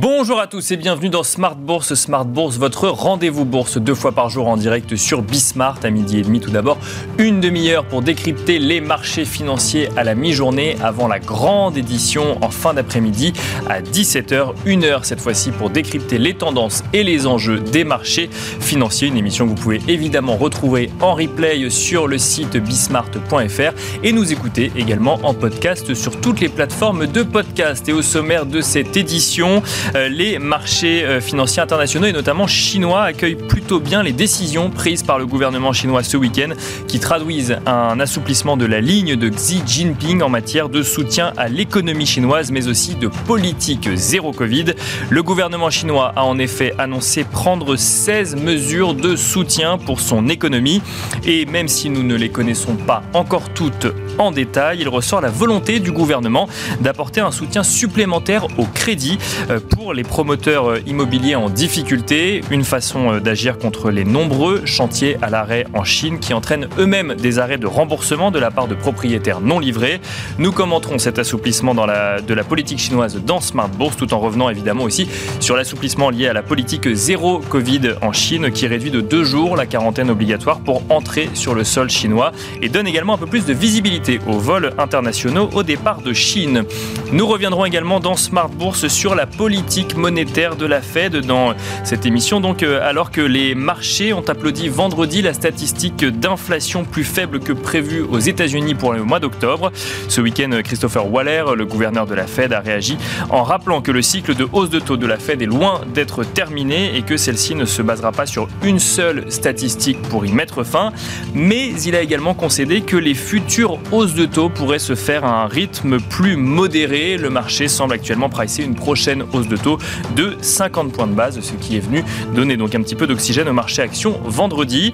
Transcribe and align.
Bonjour 0.00 0.38
à 0.38 0.46
tous 0.46 0.70
et 0.70 0.76
bienvenue 0.76 1.08
dans 1.08 1.24
Smart 1.24 1.56
Bourse. 1.56 1.94
Smart 1.94 2.24
Bourse, 2.24 2.56
votre 2.56 2.86
rendez-vous 2.86 3.44
bourse 3.44 3.78
deux 3.78 3.96
fois 3.96 4.12
par 4.12 4.28
jour 4.28 4.46
en 4.46 4.56
direct 4.56 4.94
sur 4.94 5.22
Bismart 5.22 5.80
à 5.82 5.90
midi 5.90 6.20
et 6.20 6.22
demi. 6.22 6.38
Tout 6.38 6.52
d'abord, 6.52 6.78
une 7.18 7.40
demi-heure 7.40 7.84
pour 7.84 8.00
décrypter 8.00 8.60
les 8.60 8.80
marchés 8.80 9.24
financiers 9.24 9.88
à 9.96 10.04
la 10.04 10.14
mi-journée 10.14 10.76
avant 10.84 11.08
la 11.08 11.18
grande 11.18 11.76
édition 11.76 12.38
en 12.44 12.50
fin 12.50 12.74
d'après-midi 12.74 13.32
à 13.68 13.80
17h. 13.80 14.52
Une 14.66 14.84
heure 14.84 15.04
cette 15.04 15.20
fois-ci 15.20 15.50
pour 15.50 15.68
décrypter 15.68 16.18
les 16.18 16.34
tendances 16.34 16.84
et 16.92 17.02
les 17.02 17.26
enjeux 17.26 17.58
des 17.58 17.82
marchés 17.82 18.30
financiers. 18.60 19.08
Une 19.08 19.16
émission 19.16 19.46
que 19.46 19.50
vous 19.50 19.56
pouvez 19.56 19.80
évidemment 19.88 20.36
retrouver 20.36 20.90
en 21.00 21.14
replay 21.14 21.68
sur 21.70 22.06
le 22.06 22.18
site 22.18 22.56
bismart.fr 22.56 23.72
et 24.04 24.12
nous 24.12 24.30
écouter 24.30 24.70
également 24.76 25.18
en 25.24 25.34
podcast 25.34 25.92
sur 25.94 26.20
toutes 26.20 26.38
les 26.38 26.48
plateformes 26.48 27.08
de 27.08 27.24
podcast. 27.24 27.88
Et 27.88 27.92
au 27.92 28.02
sommaire 28.02 28.46
de 28.46 28.60
cette 28.60 28.96
édition, 28.96 29.60
les 29.94 30.38
marchés 30.38 31.04
euh, 31.04 31.20
financiers 31.20 31.62
internationaux 31.62 32.06
et 32.06 32.12
notamment 32.12 32.46
chinois 32.46 33.02
accueillent 33.02 33.36
plutôt 33.36 33.80
bien 33.80 34.02
les 34.02 34.12
décisions 34.12 34.70
prises 34.70 35.02
par 35.02 35.18
le 35.18 35.26
gouvernement 35.26 35.72
chinois 35.72 36.02
ce 36.02 36.16
week-end 36.16 36.50
qui 36.86 37.00
traduisent 37.00 37.58
un 37.66 37.98
assouplissement 38.00 38.56
de 38.56 38.66
la 38.66 38.80
ligne 38.80 39.16
de 39.16 39.28
Xi 39.28 39.62
Jinping 39.66 40.22
en 40.22 40.28
matière 40.28 40.68
de 40.68 40.82
soutien 40.82 41.32
à 41.36 41.48
l'économie 41.48 42.06
chinoise 42.06 42.50
mais 42.50 42.68
aussi 42.68 42.94
de 42.96 43.08
politique 43.26 43.88
zéro 43.94 44.32
Covid. 44.32 44.74
Le 45.10 45.22
gouvernement 45.22 45.70
chinois 45.70 46.12
a 46.16 46.24
en 46.24 46.38
effet 46.38 46.74
annoncé 46.78 47.24
prendre 47.24 47.76
16 47.76 48.36
mesures 48.36 48.94
de 48.94 49.16
soutien 49.16 49.78
pour 49.78 50.00
son 50.00 50.28
économie 50.28 50.82
et 51.24 51.46
même 51.46 51.68
si 51.68 51.90
nous 51.90 52.02
ne 52.02 52.14
les 52.14 52.28
connaissons 52.28 52.76
pas 52.76 53.02
encore 53.14 53.48
toutes 53.54 53.86
en 54.18 54.32
détail, 54.32 54.78
il 54.80 54.88
ressort 54.88 55.20
la 55.20 55.30
volonté 55.30 55.78
du 55.80 55.92
gouvernement 55.92 56.48
d'apporter 56.80 57.20
un 57.20 57.30
soutien 57.30 57.62
supplémentaire 57.62 58.46
au 58.58 58.64
crédit 58.64 59.18
euh, 59.50 59.60
pour 59.78 59.94
les 59.94 60.02
promoteurs 60.02 60.70
euh, 60.70 60.80
immobiliers 60.88 61.36
en 61.36 61.48
difficulté, 61.48 62.40
une 62.50 62.64
façon 62.64 63.12
euh, 63.12 63.20
d'agir 63.20 63.58
contre 63.58 63.92
les 63.92 64.04
nombreux 64.04 64.66
chantiers 64.66 65.16
à 65.22 65.30
l'arrêt 65.30 65.66
en 65.72 65.84
Chine 65.84 66.18
qui 66.18 66.34
entraînent 66.34 66.66
eux-mêmes 66.80 67.14
des 67.14 67.38
arrêts 67.38 67.58
de 67.58 67.66
remboursement 67.68 68.32
de 68.32 68.40
la 68.40 68.50
part 68.50 68.66
de 68.66 68.74
propriétaires 68.74 69.40
non 69.40 69.60
livrés. 69.60 70.00
Nous 70.38 70.50
commenterons 70.50 70.98
cet 70.98 71.20
assouplissement 71.20 71.76
de 71.76 72.34
la 72.34 72.44
politique 72.44 72.80
chinoise 72.80 73.20
dans 73.24 73.40
Smart 73.40 73.68
Bourse 73.68 73.96
tout 73.96 74.12
en 74.14 74.18
revenant 74.18 74.48
évidemment 74.48 74.82
aussi 74.82 75.08
sur 75.38 75.56
l'assouplissement 75.56 76.10
lié 76.10 76.26
à 76.26 76.32
la 76.32 76.42
politique 76.42 76.92
zéro 76.92 77.38
Covid 77.38 77.92
en 78.02 78.12
Chine 78.12 78.50
qui 78.50 78.66
réduit 78.66 78.90
de 78.90 79.00
deux 79.00 79.22
jours 79.22 79.56
la 79.56 79.66
quarantaine 79.66 80.10
obligatoire 80.10 80.58
pour 80.58 80.82
entrer 80.88 81.30
sur 81.34 81.54
le 81.54 81.62
sol 81.62 81.88
chinois 81.88 82.32
et 82.62 82.68
donne 82.68 82.88
également 82.88 83.14
un 83.14 83.18
peu 83.18 83.26
plus 83.26 83.46
de 83.46 83.52
visibilité 83.52 84.18
aux 84.26 84.38
vols 84.38 84.72
internationaux 84.78 85.50
au 85.54 85.62
départ 85.62 86.02
de 86.02 86.12
Chine. 86.12 86.64
Nous 87.12 87.26
reviendrons 87.26 87.64
également 87.64 88.00
dans 88.00 88.16
Smart 88.16 88.48
Bourse 88.48 88.88
sur 88.88 89.14
la 89.14 89.26
politique 89.26 89.67
monétaire 89.96 90.56
de 90.56 90.66
la 90.66 90.80
Fed 90.80 91.16
dans 91.26 91.54
cette 91.84 92.06
émission. 92.06 92.40
Donc, 92.40 92.62
euh, 92.62 92.80
alors 92.82 93.10
que 93.10 93.20
les 93.20 93.54
marchés 93.54 94.12
ont 94.12 94.24
applaudi 94.26 94.68
vendredi 94.68 95.20
la 95.20 95.34
statistique 95.34 96.04
d'inflation 96.04 96.84
plus 96.84 97.04
faible 97.04 97.38
que 97.40 97.52
prévu 97.52 98.00
aux 98.00 98.18
États-Unis 98.18 98.74
pour 98.74 98.92
le 98.92 99.04
mois 99.04 99.20
d'octobre, 99.20 99.70
ce 100.08 100.20
week-end, 100.20 100.50
Christopher 100.64 101.12
Waller, 101.12 101.44
le 101.54 101.66
gouverneur 101.66 102.06
de 102.06 102.14
la 102.14 102.26
Fed, 102.26 102.52
a 102.52 102.60
réagi 102.60 102.96
en 103.28 103.42
rappelant 103.42 103.82
que 103.82 103.92
le 103.92 104.00
cycle 104.00 104.34
de 104.34 104.48
hausse 104.52 104.70
de 104.70 104.80
taux 104.80 104.96
de 104.96 105.06
la 105.06 105.18
Fed 105.18 105.42
est 105.42 105.46
loin 105.46 105.82
d'être 105.92 106.24
terminé 106.24 106.96
et 106.96 107.02
que 107.02 107.16
celle-ci 107.16 107.54
ne 107.54 107.66
se 107.66 107.82
basera 107.82 108.12
pas 108.12 108.26
sur 108.26 108.48
une 108.64 108.78
seule 108.78 109.30
statistique 109.30 110.00
pour 110.02 110.24
y 110.24 110.32
mettre 110.32 110.64
fin. 110.64 110.92
Mais 111.34 111.72
il 111.84 111.94
a 111.94 112.00
également 112.00 112.34
concédé 112.34 112.80
que 112.80 112.96
les 112.96 113.14
futures 113.14 113.78
hausses 113.92 114.14
de 114.14 114.24
taux 114.24 114.48
pourraient 114.48 114.78
se 114.78 114.94
faire 114.94 115.24
à 115.24 115.42
un 115.42 115.46
rythme 115.46 116.00
plus 116.00 116.36
modéré. 116.36 117.18
Le 117.18 117.28
marché 117.28 117.68
semble 117.68 117.92
actuellement 117.92 118.30
pricer 118.30 118.62
une 118.62 118.74
prochaine 118.74 119.24
hausse 119.32 119.48
de 119.48 119.57
taux 119.58 119.78
de 120.16 120.36
50 120.40 120.92
points 120.92 121.06
de 121.06 121.14
base, 121.14 121.40
ce 121.40 121.52
qui 121.54 121.76
est 121.76 121.80
venu 121.80 122.04
donner 122.34 122.56
donc 122.56 122.74
un 122.74 122.82
petit 122.82 122.94
peu 122.94 123.06
d'oxygène 123.06 123.48
au 123.48 123.52
marché 123.52 123.82
action 123.82 124.20
vendredi. 124.24 124.92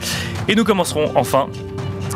Et 0.49 0.55
nous 0.55 0.65
commencerons 0.65 1.11
enfin 1.15 1.49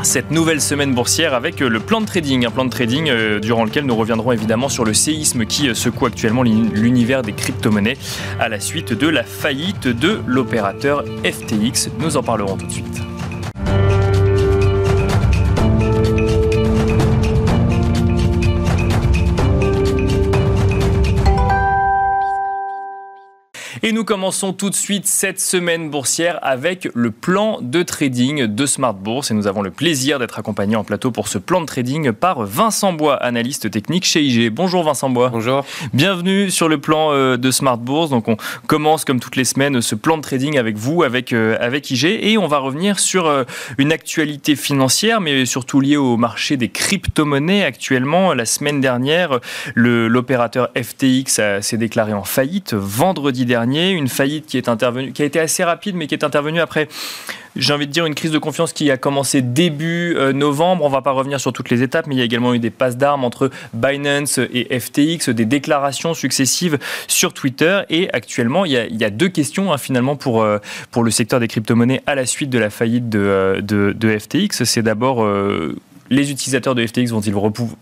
cette 0.03 0.31
nouvelle 0.31 0.60
semaine 0.60 0.94
boursière 0.94 1.34
avec 1.34 1.60
le 1.60 1.81
plan 1.81 2.00
de 2.00 2.06
trading, 2.06 2.47
un 2.47 2.50
plan 2.50 2.64
de 2.64 2.70
trading 2.70 3.08
euh, 3.08 3.41
durant 3.41 3.64
lequel 3.64 3.84
nous 3.84 3.97
reviendrons 3.97 4.32
évidemment 4.32 4.69
sur 4.69 4.84
le 4.84 4.94
séisme 4.94 5.44
qui 5.44 5.69
euh, 5.69 5.75
secoue 5.75 6.06
actuellement 6.06 6.42
l'univers 6.42 7.22
des 7.22 7.32
crypto-monnaies 7.32 7.97
à 8.38 8.48
la 8.48 8.60
suite 8.60 8.92
de 8.92 9.08
la 9.08 9.25
faillite 9.25 9.88
de 9.88 10.20
l'opérateur 10.26 11.04
FTX. 11.25 11.91
Nous 11.98 12.16
en 12.16 12.22
parlerons 12.22 12.56
tout 12.56 12.66
de 12.66 12.72
suite. 12.72 13.03
Et 23.82 23.92
nous 23.92 24.04
commençons 24.04 24.52
tout 24.52 24.70
de 24.70 24.74
suite 24.74 25.06
cette 25.06 25.38
semaine 25.38 25.88
boursière 25.88 26.40
avec 26.42 26.88
le 26.94 27.12
plan 27.12 27.60
de 27.62 27.84
trading 27.84 28.46
de 28.46 28.66
Smart 28.66 28.94
Bourse. 28.94 29.30
Et 29.30 29.34
nous 29.34 29.46
avons 29.46 29.62
le 29.62 29.70
plaisir 29.70 30.18
d'être 30.18 30.40
accompagnés 30.40 30.74
en 30.74 30.82
plateau 30.82 31.12
pour 31.12 31.28
ce 31.28 31.38
plan 31.38 31.60
de 31.60 31.66
trading 31.66 32.10
par 32.10 32.42
Vincent 32.42 32.92
Bois, 32.92 33.14
analyste 33.14 33.70
technique 33.70 34.04
chez 34.04 34.22
IG. 34.22 34.52
Bonjour 34.52 34.82
Vincent 34.82 35.10
Bois. 35.10 35.28
Bonjour. 35.28 35.64
Bienvenue 35.94 36.50
sur 36.50 36.68
le 36.68 36.78
plan 36.78 37.12
euh, 37.12 37.36
de 37.36 37.52
Smart 37.52 37.78
Bourse. 37.78 38.10
Donc 38.10 38.26
on 38.26 38.36
commence 38.66 39.04
comme 39.04 39.20
toutes 39.20 39.36
les 39.36 39.44
semaines 39.44 39.80
ce 39.80 39.94
plan 39.94 40.16
de 40.16 40.22
trading 40.22 40.58
avec 40.58 40.76
vous, 40.76 41.04
avec, 41.04 41.32
euh, 41.32 41.56
avec 41.60 41.88
IG. 41.92 42.04
Et 42.06 42.36
on 42.36 42.48
va 42.48 42.58
revenir 42.58 42.98
sur 42.98 43.26
euh, 43.26 43.44
une 43.78 43.92
actualité 43.92 44.56
financière, 44.56 45.20
mais 45.20 45.46
surtout 45.46 45.80
liée 45.80 45.96
au 45.96 46.16
marché 46.16 46.56
des 46.56 46.68
crypto-monnaies. 46.68 47.64
Actuellement, 47.64 48.34
la 48.34 48.44
semaine 48.44 48.80
dernière, 48.80 49.38
l'opérateur 49.76 50.70
FTX 50.76 51.60
s'est 51.60 51.76
déclaré 51.76 52.12
en 52.12 52.24
faillite 52.24 52.74
vendredi 52.74 53.44
dernier 53.44 53.67
une 53.76 54.08
faillite 54.08 54.46
qui 54.46 54.56
est 54.56 54.68
intervenue, 54.68 55.12
qui 55.12 55.22
a 55.22 55.24
été 55.24 55.40
assez 55.40 55.64
rapide, 55.64 55.96
mais 55.96 56.06
qui 56.06 56.14
est 56.14 56.24
intervenue 56.24 56.60
après 56.60 56.88
j'ai 57.58 57.72
envie 57.72 57.86
de 57.86 57.92
dire 57.92 58.06
une 58.06 58.14
crise 58.14 58.30
de 58.30 58.38
confiance 58.38 58.72
qui 58.72 58.90
a 58.90 58.96
commencé 58.96 59.42
début 59.42 60.14
euh, 60.16 60.32
novembre. 60.32 60.84
On 60.84 60.88
ne 60.88 60.92
va 60.92 61.02
pas 61.02 61.10
revenir 61.10 61.40
sur 61.40 61.52
toutes 61.52 61.70
les 61.70 61.82
étapes, 61.82 62.06
mais 62.06 62.14
il 62.14 62.18
y 62.18 62.22
a 62.22 62.24
également 62.24 62.54
eu 62.54 62.58
des 62.58 62.70
passes 62.70 62.96
d'armes 62.96 63.24
entre 63.24 63.50
Binance 63.74 64.38
et 64.38 64.78
FTX, 64.78 65.30
des 65.30 65.44
déclarations 65.44 66.14
successives 66.14 66.78
sur 67.08 67.34
Twitter. 67.34 67.80
Et 67.90 68.08
actuellement, 68.12 68.64
il 68.64 68.72
y 68.72 69.04
a, 69.04 69.10
deux 69.10 69.28
questions 69.28 69.72
hein, 69.72 69.78
finalement 69.78 70.16
pour, 70.16 70.42
euh, 70.42 70.58
pour 70.90 71.02
le 71.02 71.10
secteur 71.10 71.40
des 71.40 71.48
crypto-monnaies 71.48 72.02
à 72.06 72.14
la 72.14 72.26
suite 72.26 72.50
de 72.50 72.58
la 72.58 72.70
faillite 72.70 73.08
de, 73.08 73.18
euh, 73.18 73.60
de, 73.60 74.18
FTX. 74.18 74.64
C'est 74.64 74.82
d'abord 74.82 75.26
les 76.10 76.30
utilisateurs 76.30 76.74
de 76.74 76.86
FTX 76.86 77.10
vont-ils 77.10 77.34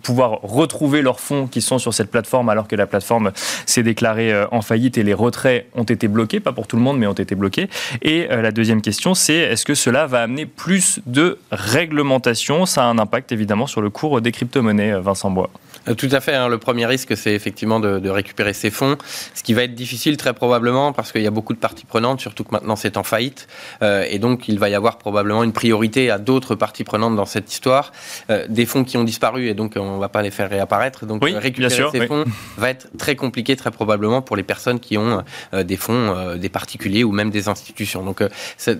pouvoir 0.02 0.40
retrouver 0.42 1.02
leurs 1.02 1.20
fonds 1.20 1.46
qui 1.46 1.60
sont 1.60 1.78
sur 1.78 1.94
cette 1.94 2.10
plateforme 2.10 2.48
alors 2.48 2.68
que 2.68 2.76
la 2.76 2.86
plateforme 2.86 3.32
s'est 3.66 3.82
déclarée 3.82 4.32
euh, 4.32 4.46
en 4.50 4.62
faillite 4.62 4.98
et 4.98 5.02
les 5.02 5.14
retraits 5.14 5.66
ont 5.74 5.84
été 5.84 6.08
bloqués, 6.08 6.40
pas 6.40 6.52
pour 6.52 6.66
tout 6.66 6.76
le 6.76 6.82
monde, 6.82 6.98
mais 6.98 7.06
ont 7.06 7.12
été 7.12 7.34
bloqués 7.34 7.68
Et 8.02 8.28
euh, 8.30 8.42
la 8.42 8.50
deuxième 8.50 8.82
question, 8.82 9.14
c'est 9.14 9.34
est-ce 9.34 9.64
que 9.64 9.74
cela 9.74 10.06
va 10.06 10.22
amener 10.22 10.46
plus 10.46 11.00
de 11.06 11.38
réglementation? 11.50 12.66
Ça 12.66 12.84
a 12.84 12.86
un 12.86 12.98
impact 12.98 13.32
évidemment 13.32 13.66
sur 13.66 13.80
le 13.80 13.90
cours 13.90 14.20
des 14.20 14.32
crypto-monnaies, 14.32 14.92
euh, 14.92 15.00
Vincent 15.00 15.30
Bois. 15.30 15.50
Tout 15.96 16.08
à 16.10 16.20
fait. 16.20 16.34
Hein. 16.34 16.48
Le 16.48 16.58
premier 16.58 16.84
risque, 16.84 17.16
c'est 17.16 17.32
effectivement 17.32 17.78
de, 17.78 18.08
récupérer 18.08 18.52
ces 18.52 18.70
fonds, 18.70 18.96
ce 19.34 19.42
qui 19.42 19.54
va 19.54 19.62
être 19.62 19.74
difficile 19.74 20.16
très 20.16 20.32
probablement 20.32 20.92
parce 20.92 21.12
qu'il 21.12 21.22
y 21.22 21.26
a 21.26 21.30
beaucoup 21.30 21.52
de 21.52 21.58
parties 21.58 21.84
prenantes, 21.84 22.20
surtout 22.20 22.44
que 22.44 22.50
maintenant 22.50 22.76
c'est 22.76 22.96
en 22.96 23.02
faillite, 23.02 23.46
et 23.82 24.18
donc 24.18 24.48
il 24.48 24.58
va 24.58 24.68
y 24.68 24.74
avoir 24.74 24.98
probablement 24.98 25.44
une 25.44 25.52
priorité 25.52 26.10
à 26.10 26.18
d'autres 26.18 26.54
parties 26.54 26.84
prenantes 26.84 27.14
dans 27.14 27.26
cette 27.26 27.52
histoire. 27.52 27.92
Euh, 28.30 28.46
des 28.48 28.66
fonds 28.66 28.84
qui 28.84 28.96
ont 28.96 29.04
disparu 29.04 29.48
et 29.48 29.54
donc 29.54 29.74
on 29.76 29.96
ne 29.96 30.00
va 30.00 30.08
pas 30.08 30.22
les 30.22 30.30
faire 30.30 30.50
réapparaître. 30.50 31.06
Donc 31.06 31.24
récupérer 31.24 31.90
ces 31.90 32.06
fonds 32.06 32.24
va 32.56 32.70
être 32.70 32.88
très 32.98 33.16
compliqué 33.16 33.56
très 33.56 33.70
probablement 33.70 34.22
pour 34.22 34.36
les 34.36 34.42
personnes 34.42 34.80
qui 34.80 34.98
ont 34.98 35.22
euh, 35.54 35.62
des 35.62 35.76
fonds, 35.76 36.14
euh, 36.16 36.36
des 36.36 36.48
particuliers 36.48 37.04
ou 37.04 37.12
même 37.12 37.30
des 37.30 37.48
institutions. 37.48 38.02
Donc 38.02 38.22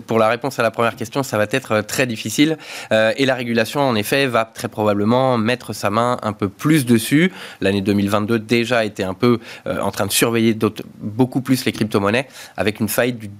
pour 0.06 0.18
la 0.18 0.28
réponse 0.28 0.58
à 0.58 0.62
la 0.62 0.70
première 0.70 0.96
question, 0.96 1.22
ça 1.22 1.38
va 1.38 1.46
être 1.50 1.80
très 1.82 2.06
difficile 2.06 2.58
et 2.90 3.26
la 3.26 3.34
régulation 3.34 3.80
en 3.80 3.94
effet 3.94 4.26
va 4.26 4.44
très 4.44 4.68
probablement 4.68 5.38
mettre 5.38 5.72
sa 5.72 5.90
main 5.90 6.18
un 6.22 6.32
peu 6.32 6.48
plus 6.48 6.86
dessus. 6.86 7.32
L'année 7.60 7.80
2022 7.80 8.38
déjà 8.38 8.84
été 8.84 9.04
un 9.04 9.14
peu 9.14 9.38
en 9.66 9.90
train 9.90 10.06
de 10.06 10.12
surveiller 10.12 10.56
beaucoup 11.00 11.40
plus 11.40 11.64
les 11.64 11.72
crypto-monnaies 11.72 12.28
avec 12.56 12.80
une 12.80 12.88
faillite 12.88 13.18
du 13.18 13.30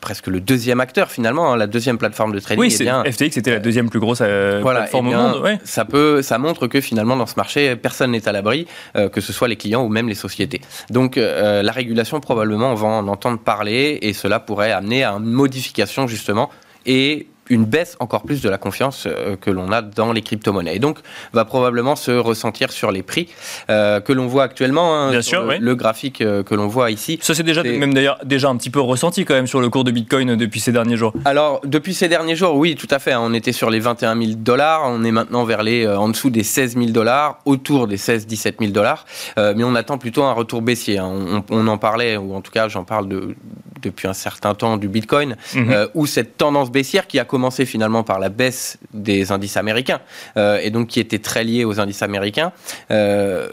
presque 0.00 0.26
le 0.26 0.40
deuxième 0.40 0.80
acteur 0.80 1.10
finalement, 1.10 1.52
hein, 1.52 1.56
la 1.56 1.66
deuxième 1.66 1.98
plateforme 1.98 2.32
de 2.32 2.40
trading. 2.40 2.60
Oui, 2.60 2.74
eh 2.78 2.82
bien, 2.82 3.04
FTX 3.04 3.36
était 3.36 3.50
la 3.50 3.58
deuxième 3.58 3.90
plus 3.90 4.00
grosse 4.00 4.20
euh, 4.22 4.62
plateforme 4.62 5.08
eh 5.10 5.14
au 5.14 5.18
monde. 5.18 5.58
Ça 5.64 5.84
peut, 5.84 6.22
ça 6.22 6.38
montre 6.38 6.66
que 6.66 6.80
finalement 6.80 7.16
dans 7.16 7.26
ce 7.26 7.34
marché, 7.36 7.76
personne 7.76 8.12
n'est 8.12 8.26
à 8.26 8.32
l'abri, 8.32 8.66
euh, 8.96 9.08
que 9.08 9.20
ce 9.20 9.32
soit 9.32 9.48
les 9.48 9.56
clients 9.56 9.82
ou 9.82 9.88
même 9.88 10.08
les 10.08 10.14
sociétés. 10.14 10.60
Donc 10.90 11.16
euh, 11.16 11.62
la 11.62 11.72
régulation 11.72 12.20
probablement 12.20 12.72
on 12.72 12.74
va 12.74 12.88
en 12.88 13.08
entendre 13.08 13.38
parler 13.38 13.98
et 14.02 14.12
cela 14.12 14.40
pourrait 14.40 14.72
amener 14.72 15.04
à 15.04 15.12
une 15.12 15.24
modification 15.24 16.06
justement 16.06 16.50
et 16.86 17.26
une 17.50 17.64
baisse 17.64 17.96
encore 18.00 18.22
plus 18.22 18.40
de 18.40 18.48
la 18.48 18.56
confiance 18.56 19.06
euh, 19.06 19.36
que 19.36 19.50
l'on 19.50 19.70
a 19.72 19.82
dans 19.82 20.12
les 20.12 20.22
crypto-monnaies. 20.22 20.76
Et 20.76 20.78
donc, 20.78 20.98
va 21.32 21.44
probablement 21.44 21.96
se 21.96 22.12
ressentir 22.12 22.72
sur 22.72 22.92
les 22.92 23.02
prix 23.02 23.28
euh, 23.68 24.00
que 24.00 24.12
l'on 24.12 24.26
voit 24.26 24.44
actuellement. 24.44 24.96
Hein, 24.96 25.10
Bien 25.10 25.22
sûr, 25.22 25.44
le, 25.44 25.58
le 25.58 25.74
graphique 25.74 26.20
euh, 26.20 26.42
que 26.42 26.54
l'on 26.54 26.68
voit 26.68 26.90
ici. 26.90 27.18
Ça, 27.20 27.34
c'est 27.34 27.42
déjà, 27.42 27.62
même 27.62 27.92
d'ailleurs, 27.92 28.18
déjà 28.24 28.48
un 28.48 28.56
petit 28.56 28.70
peu 28.70 28.80
ressenti 28.80 29.24
quand 29.24 29.34
même 29.34 29.48
sur 29.48 29.60
le 29.60 29.68
cours 29.68 29.84
de 29.84 29.90
Bitcoin 29.90 30.36
depuis 30.36 30.60
ces 30.60 30.72
derniers 30.72 30.96
jours. 30.96 31.12
Alors, 31.24 31.60
depuis 31.64 31.92
ces 31.92 32.08
derniers 32.08 32.36
jours, 32.36 32.54
oui, 32.54 32.76
tout 32.76 32.88
à 32.90 32.98
fait. 32.98 33.12
Hein. 33.12 33.20
on 33.22 33.34
était 33.34 33.52
sur 33.52 33.68
les 33.68 33.80
21 33.80 34.16
000 34.16 34.32
dollars. 34.36 34.82
On 34.86 35.02
est 35.02 35.10
maintenant 35.10 35.44
vers 35.44 35.62
les, 35.62 35.86
en 35.86 36.08
dessous 36.08 36.30
des 36.30 36.44
16 36.44 36.76
000 36.76 36.90
dollars, 36.90 37.38
autour 37.44 37.88
des 37.88 37.96
16-17 37.96 38.54
000 38.60 38.72
dollars. 38.72 39.04
mais 39.36 39.64
on 39.64 39.74
attend 39.74 39.98
plutôt 39.98 40.22
un 40.22 40.32
retour 40.32 40.62
baissier. 40.62 40.98
Hein. 40.98 41.10
On, 41.10 41.44
on, 41.50 41.66
en 41.66 41.78
parlait, 41.78 42.16
ou 42.16 42.34
en 42.34 42.40
tout 42.40 42.52
cas, 42.52 42.68
j'en 42.68 42.84
parle 42.84 43.08
de, 43.08 43.34
depuis 43.80 44.08
un 44.08 44.12
certain 44.12 44.54
temps 44.54 44.76
du 44.76 44.88
Bitcoin, 44.88 45.36
euh, 45.56 45.88
où 45.94 46.06
cette 46.06 46.36
tendance 46.36 46.70
baissière 46.70 47.06
qui 47.06 47.18
a 47.18 47.24
commencé 47.24 47.39
finalement 47.48 48.02
par 48.02 48.18
la 48.18 48.28
baisse 48.28 48.78
des 48.92 49.32
indices 49.32 49.56
américains, 49.56 50.00
euh, 50.36 50.60
et 50.62 50.70
donc 50.70 50.88
qui 50.88 51.00
était 51.00 51.18
très 51.18 51.44
liée 51.44 51.64
aux 51.64 51.80
indices 51.80 52.02
américains, 52.02 52.52
euh, 52.90 53.48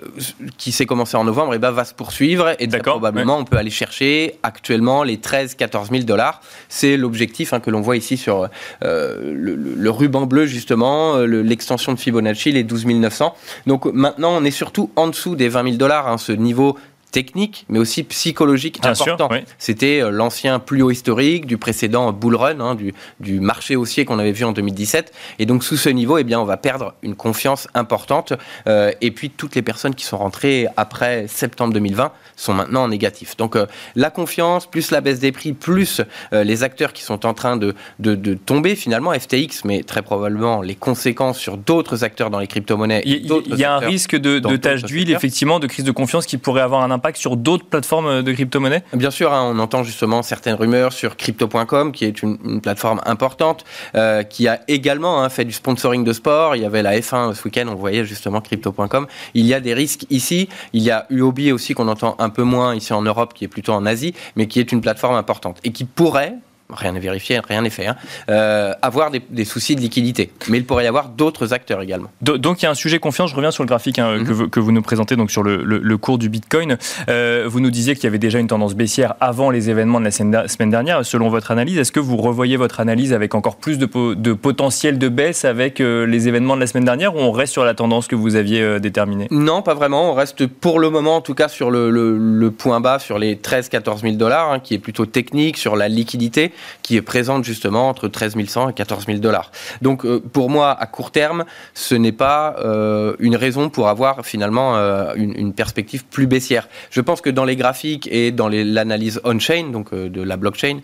qui 0.58 0.72
s'est 0.72 0.86
commencé 0.86 1.16
en 1.16 1.24
novembre, 1.24 1.54
et 1.54 1.60
ben 1.60 1.72
va 1.72 1.86
se 1.86 1.94
poursuivre, 1.94 2.56
et 2.60 2.68
probablement 2.68 3.38
on 3.38 3.46
peut 3.46 3.58
aller 3.58 3.70
chercher 3.70 4.40
actuellement 4.44 5.04
les 5.04 5.18
13-14 5.18 5.90
000 5.92 6.04
dollars. 6.04 6.42
C'est 6.70 6.98
l'objectif 6.98 7.54
hein, 7.54 7.60
que 7.60 7.70
l'on 7.70 7.82
voit 7.82 7.98
ici 7.98 8.18
sur 8.18 8.50
le, 8.82 9.90
ruban 9.90 10.26
bleu 10.26 10.46
justement, 10.46 11.18
l'extension 11.20 11.94
de 11.94 12.00
Fibonacci, 12.00 12.52
les 12.52 12.64
12 12.64 12.86
900. 12.86 13.36
Donc 13.68 13.86
maintenant 13.86 14.32
on 14.36 14.44
est 14.44 14.52
surtout 14.52 14.92
en 14.96 15.08
dessous 15.08 15.36
des 15.36 15.50
20 15.50 15.64
000 15.64 15.76
dollars, 15.78 16.08
hein, 16.08 16.18
ce 16.18 16.32
niveau 16.32 16.78
technique, 17.12 17.66
mais 17.70 17.80
aussi 17.80 18.04
psychologique 18.04 18.80
important. 18.86 19.30
C'était 19.58 20.02
euh, 20.02 20.10
l'ancien 20.10 20.60
plus 20.60 20.82
haut 20.82 20.92
historique 20.92 21.46
du 21.46 21.58
précédent 21.58 22.12
bull 22.12 22.36
run, 22.36 22.60
hein, 22.60 22.76
du, 22.76 22.94
du, 23.20 23.40
marché 23.40 23.76
haussier 23.76 24.06
qu'on 24.06 24.20
avait 24.20 24.34
vu 24.34 24.44
en 24.44 24.52
2017. 24.52 25.14
Et 25.40 25.46
donc 25.46 25.64
sous 25.64 25.78
ce 25.78 25.90
niveau, 25.90 26.18
eh 26.18 26.24
bien, 26.24 26.40
on 26.40 26.46
va 26.46 26.58
perdre 26.58 26.94
une 27.02 27.16
confiance 27.16 27.68
importante. 27.74 28.34
Euh, 28.68 28.92
et 29.02 29.12
puis 29.12 29.30
toutes 29.30 29.56
les 29.56 29.62
personnes 29.62 29.96
qui 29.96 30.06
sont 30.06 30.18
rentrées 30.18 30.68
après 30.76 31.28
septembre 31.28 31.74
2020 31.74 32.12
sont 32.36 32.54
maintenant 32.54 32.84
en 32.84 32.88
négatif. 32.90 33.38
Donc 33.38 33.56
euh, 33.56 33.66
la 33.96 34.10
confiance, 34.10 34.68
plus 34.68 34.92
la 34.92 35.02
baisse 35.02 35.20
des 35.20 35.32
prix, 35.32 35.54
plus 35.54 36.02
les 36.32 36.64
acteurs 36.64 36.94
qui 36.94 37.04
sont 37.04 37.26
en 37.26 37.34
train 37.34 37.58
de, 37.58 37.74
de, 38.00 38.16
de, 38.16 38.34
tomber 38.34 38.76
finalement, 38.76 39.12
FTX, 39.14 39.64
mais 39.66 39.84
très 39.84 40.02
probablement 40.02 40.62
les 40.62 40.76
conséquences 40.76 41.40
sur 41.40 41.58
d'autres 41.58 42.04
acteurs 42.04 42.30
dans 42.30 42.40
les 42.40 42.48
crypto-monnaies. 42.48 43.02
Il 43.06 43.26
y, 43.58 43.64
a 43.64 43.76
un 43.76 43.80
risque 43.80 44.16
de, 44.16 44.40
de 44.40 44.56
tache 44.58 44.84
d'huile, 44.84 45.12
effectivement, 45.12 45.60
de 45.60 45.68
crise 45.68 45.86
de 45.86 45.92
confiance 45.92 46.26
qui 46.26 46.38
pourrait 46.38 46.62
avoir 46.62 46.84
un 46.84 46.92
impact 46.92 46.97
sur 47.16 47.38
d'autres 47.38 47.66
plateformes 47.66 48.22
de 48.22 48.32
crypto-monnaies 48.32 48.84
Bien 48.94 49.12
sûr, 49.12 49.34
hein, 49.34 49.52
on 49.54 49.60
entend 49.60 49.84
justement 49.84 50.22
certaines 50.24 50.56
rumeurs 50.56 50.94
sur 50.94 51.16
crypto.com, 51.16 51.92
qui 51.92 52.06
est 52.06 52.22
une, 52.22 52.62
plateforme 52.62 53.02
importante, 53.06 53.66
euh, 53.96 54.24
qui 54.24 54.48
a 54.48 54.62
également 54.68 55.24
hein, 55.24 55.30
fait 55.30 55.46
du 55.46 55.54
sponsoring 55.54 56.04
de 56.04 56.14
sport. 56.14 56.56
Il 56.56 56.62
y 56.62 56.66
avait 56.66 56.82
la 56.82 56.98
F1 56.98 57.34
ce 57.34 57.44
week-end, 57.44 57.66
on 57.70 57.76
voyait 57.76 58.06
justement 58.06 58.42
crypto.com. 58.42 59.08
Il 59.34 59.46
y 59.46 59.54
a 59.54 59.60
des 59.60 59.74
risques 59.74 60.06
ici. 60.10 60.50
Il 60.74 60.82
y 60.82 60.92
a 60.92 61.06
UOB 61.10 61.40
aussi 61.54 61.74
qu'on 61.74 61.88
entend 61.88 62.16
un 62.20 62.30
peu 62.30 62.44
moins 62.44 62.76
ici 62.76 62.94
en 62.94 63.02
Europe, 63.02 63.34
qui 63.34 63.46
est 63.46 63.48
plutôt 63.48 63.74
en 63.74 63.86
Asie, 63.86 64.14
mais 64.36 64.48
qui 64.48 64.60
est 64.60 64.72
une 64.72 64.82
plateforme 64.82 65.16
importante 65.16 65.60
et 65.64 65.72
qui 65.72 65.86
pourrait, 65.86 66.36
rien 66.70 66.92
n'est 66.92 67.00
vérifié, 67.00 67.40
rien 67.48 67.62
n'est 67.62 67.70
fait, 67.70 67.88
hein, 67.88 67.96
euh, 68.30 68.74
avoir 68.82 69.12
des, 69.12 69.46
soucis 69.46 69.76
de 69.76 69.82
liquidité. 69.82 70.32
Mais 70.50 70.58
il 70.58 70.66
pourrait 70.66 70.84
y 70.84 70.88
avoir 70.88 71.10
d'autres 71.10 71.54
acteurs 71.54 71.82
également. 71.82 72.10
Donc 72.22 72.62
il 72.62 72.66
y 72.66 72.68
a 72.68 72.72
un 72.72 72.76
sujet 72.76 73.00
confiance, 73.00 73.32
je 73.32 73.36
reviens 73.36 73.52
sur 73.52 73.64
le 73.64 73.68
graphique 73.68 74.00
hein, 74.00 74.18
que, 74.18 74.24
mhm. 74.24 74.32
vous, 74.32 74.50
que, 74.50 74.60
vous, 74.60 74.72
nous 74.72 74.82
présentez 74.82 75.16
donc 75.16 75.32
sur 75.32 75.44
le, 75.44 75.64
le, 75.64 75.98
cours 75.98 76.18
du 76.18 76.30
Bitcoin. 76.30 76.78
Euh, 77.10 77.46
vous 77.48 77.60
nous 77.60 77.72
disiez 77.72 77.96
qu'il 77.96 78.04
y 78.04 78.08
avait 78.08 78.18
déjà 78.18 78.40
une 78.40 78.48
tendance 78.48 78.76
baissière 78.76 79.16
avant 79.22 79.50
les 79.50 79.70
événements 79.70 80.00
de 80.00 80.06
la 80.06 80.48
semaine 80.48 80.70
dernière. 80.70 81.06
Selon 81.06 81.30
votre 81.30 81.52
analyse, 81.52 81.78
est-ce 81.78 81.92
que 81.92 82.00
vous 82.00 82.18
revoyez 82.18 82.58
votre 82.58 82.80
analyse 82.80 83.14
avec 83.14 83.34
encore 83.34 83.56
plus 83.56 83.78
de, 83.78 84.14
de 84.14 84.34
potentiel 84.34 84.98
de 84.98 85.10
baisse 85.10 85.46
avec 85.46 85.80
euh, 85.80 86.06
les 86.06 86.28
événements 86.28 86.56
de 86.56 86.62
la 86.62 86.68
semaine 86.68 86.86
dernière 86.86 87.16
ou 87.16 87.20
on 87.20 87.32
reste 87.32 87.54
sur 87.54 87.64
la 87.64 87.74
tendance 87.74 88.08
que 88.08 88.16
vous 88.16 88.36
aviez 88.36 88.80
déterminée? 88.80 89.28
Non, 89.32 89.62
pas 89.62 89.74
vraiment. 89.74 90.12
On 90.12 90.14
reste 90.14 90.48
pour 90.48 90.80
le 90.80 90.90
moment 90.90 91.18
en 91.18 91.22
tout 91.22 91.34
cas 91.34 91.48
sur 91.48 91.72
le, 91.72 91.90
le 91.90 92.52
point 92.52 92.82
bas, 92.82 93.00
sur 93.00 93.18
les 93.20 93.36
13-14 93.36 94.02
000 94.02 94.16
dollars, 94.16 94.52
hein, 94.52 94.60
qui 94.60 94.74
est 94.74 94.80
plutôt 94.80 95.06
technique, 95.06 95.58
sur 95.58 95.76
la 95.76 95.88
liquidité, 95.88 96.52
qui 96.82 96.96
est 96.96 97.02
présente 97.02 97.44
justement 97.44 97.90
entre 97.90 98.08
13 98.08 98.36
100 98.48 98.70
et 98.70 98.74
14 98.74 99.06
000 99.06 99.20
dollars. 99.20 99.52
Donc 99.82 100.06
euh, 100.06 100.20
pour 100.20 100.50
moi, 100.50 100.72
à 100.80 100.86
court 100.86 101.12
terme, 101.12 101.46
ce 101.74 101.96
n'est 101.96 102.12
pas 102.12 102.56
euh, 102.60 103.16
une 103.20 103.36
raison 103.36 103.70
pour 103.70 103.90
avoir 103.90 104.26
finalement 104.26 104.78
euh, 104.78 105.14
une, 105.16 105.54
perspective 105.54 106.06
plus 106.06 106.28
baissière. 106.28 106.68
Je 106.92 107.02
pense 107.02 107.22
que 107.22 107.30
dans 107.30 107.46
les 107.46 107.56
graphiques 107.56 108.08
et 108.12 108.32
dans 108.32 108.50
l'analyse 108.50 109.20
on-chain, 109.24 109.72
donc 109.72 109.94
de 109.94 110.22
la 110.22 110.38
blockchain, 110.38 110.80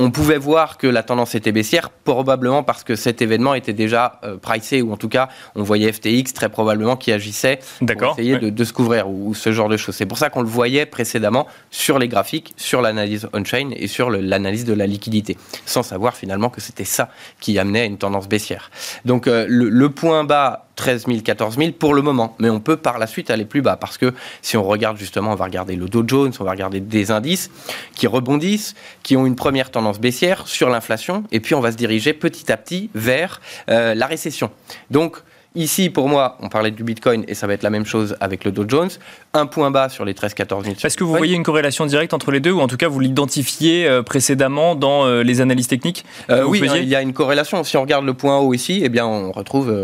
on 0.00 0.10
pouvait 0.10 0.38
voir 0.38 0.78
que 0.78 0.86
la 0.86 1.02
tendance 1.02 1.34
était 1.34 1.52
baissière, 1.52 1.90
probablement 1.90 2.62
parce 2.62 2.84
que 2.84 2.96
cet 2.96 3.20
événement 3.20 3.52
était 3.52 3.74
déjà 3.74 4.18
euh, 4.24 4.38
pricé, 4.38 4.80
ou 4.80 4.92
en 4.92 4.96
tout 4.96 5.10
cas, 5.10 5.28
on 5.54 5.62
voyait 5.62 5.92
FTX 5.92 6.32
très 6.32 6.48
probablement 6.48 6.96
qui 6.96 7.12
agissait 7.12 7.60
pour 7.78 8.12
essayer 8.12 8.38
de, 8.38 8.64
se 8.64 8.72
couvrir, 8.72 9.10
ou, 9.10 9.34
ce 9.34 9.52
genre 9.52 9.68
de 9.68 9.76
choses. 9.76 9.94
C'est 9.94 10.06
pour 10.06 10.16
ça 10.16 10.30
qu'on 10.30 10.40
le 10.40 10.48
voyait 10.48 10.86
précédemment 10.86 11.46
sur 11.70 11.98
les 11.98 12.08
graphiques, 12.08 12.54
sur 12.56 12.80
l'analyse 12.80 13.28
on-chain 13.34 13.70
et 13.76 13.88
sur 13.88 14.08
l'analyse 14.08 14.64
de 14.64 14.72
la 14.72 14.86
liquidité, 14.86 15.36
sans 15.66 15.82
savoir 15.82 16.16
finalement 16.16 16.48
que 16.48 16.62
c'était 16.62 16.84
ça 16.84 17.10
qui 17.38 17.58
amenait 17.58 17.82
à 17.82 17.84
une 17.84 17.98
tendance 17.98 18.26
baissière. 18.26 18.70
Donc 19.04 19.26
euh, 19.26 19.44
le 19.48 19.90
point 19.90 20.24
bas 20.24 20.69
13 20.80 21.08
000, 21.08 21.20
14 21.20 21.58
000 21.58 21.72
pour 21.72 21.92
le 21.92 22.00
moment. 22.00 22.34
Mais 22.38 22.48
on 22.48 22.58
peut 22.58 22.78
par 22.78 22.98
la 22.98 23.06
suite 23.06 23.30
aller 23.30 23.44
plus 23.44 23.60
bas 23.60 23.76
parce 23.76 23.98
que 23.98 24.14
si 24.40 24.56
on 24.56 24.64
regarde 24.64 24.96
justement, 24.96 25.32
on 25.32 25.34
va 25.34 25.44
regarder 25.44 25.76
le 25.76 25.90
Dow 25.90 26.04
Jones, 26.06 26.32
on 26.40 26.44
va 26.44 26.52
regarder 26.52 26.80
des 26.80 27.10
indices 27.10 27.50
qui 27.94 28.06
rebondissent, 28.06 28.74
qui 29.02 29.14
ont 29.14 29.26
une 29.26 29.36
première 29.36 29.70
tendance 29.70 30.00
baissière 30.00 30.48
sur 30.48 30.70
l'inflation 30.70 31.24
et 31.32 31.40
puis 31.40 31.54
on 31.54 31.60
va 31.60 31.70
se 31.70 31.76
diriger 31.76 32.14
petit 32.14 32.50
à 32.50 32.56
petit 32.56 32.88
vers 32.94 33.42
euh, 33.68 33.94
la 33.94 34.06
récession. 34.06 34.50
Donc, 34.90 35.18
Ici, 35.56 35.90
pour 35.90 36.08
moi, 36.08 36.36
on 36.40 36.48
parlait 36.48 36.70
du 36.70 36.84
Bitcoin 36.84 37.24
et 37.26 37.34
ça 37.34 37.48
va 37.48 37.54
être 37.54 37.64
la 37.64 37.70
même 37.70 37.84
chose 37.84 38.16
avec 38.20 38.44
le 38.44 38.52
Dow 38.52 38.64
Jones. 38.68 38.90
Un 39.34 39.46
point 39.46 39.72
bas 39.72 39.88
sur 39.88 40.04
les 40.04 40.12
13-14 40.12 40.62
000. 40.62 40.76
Est-ce 40.84 40.96
que 40.96 41.02
vous 41.02 41.10
voyez 41.10 41.34
une 41.34 41.42
corrélation 41.42 41.86
directe 41.86 42.14
entre 42.14 42.30
les 42.30 42.38
deux 42.38 42.52
ou 42.52 42.60
en 42.60 42.68
tout 42.68 42.76
cas 42.76 42.86
vous 42.86 43.00
l'identifiez 43.00 43.88
euh, 43.88 44.04
précédemment 44.04 44.76
dans 44.76 45.06
euh, 45.06 45.24
les 45.24 45.40
analyses 45.40 45.66
techniques 45.66 46.04
euh, 46.30 46.44
Oui, 46.44 46.62
il 46.76 46.88
y 46.88 46.94
a 46.94 47.02
une 47.02 47.12
corrélation. 47.12 47.64
Si 47.64 47.76
on 47.76 47.82
regarde 47.82 48.04
le 48.04 48.14
point 48.14 48.38
haut 48.38 48.54
ici, 48.54 48.82
eh 48.84 48.88
bien, 48.88 49.06
on 49.06 49.32
retrouve 49.32 49.74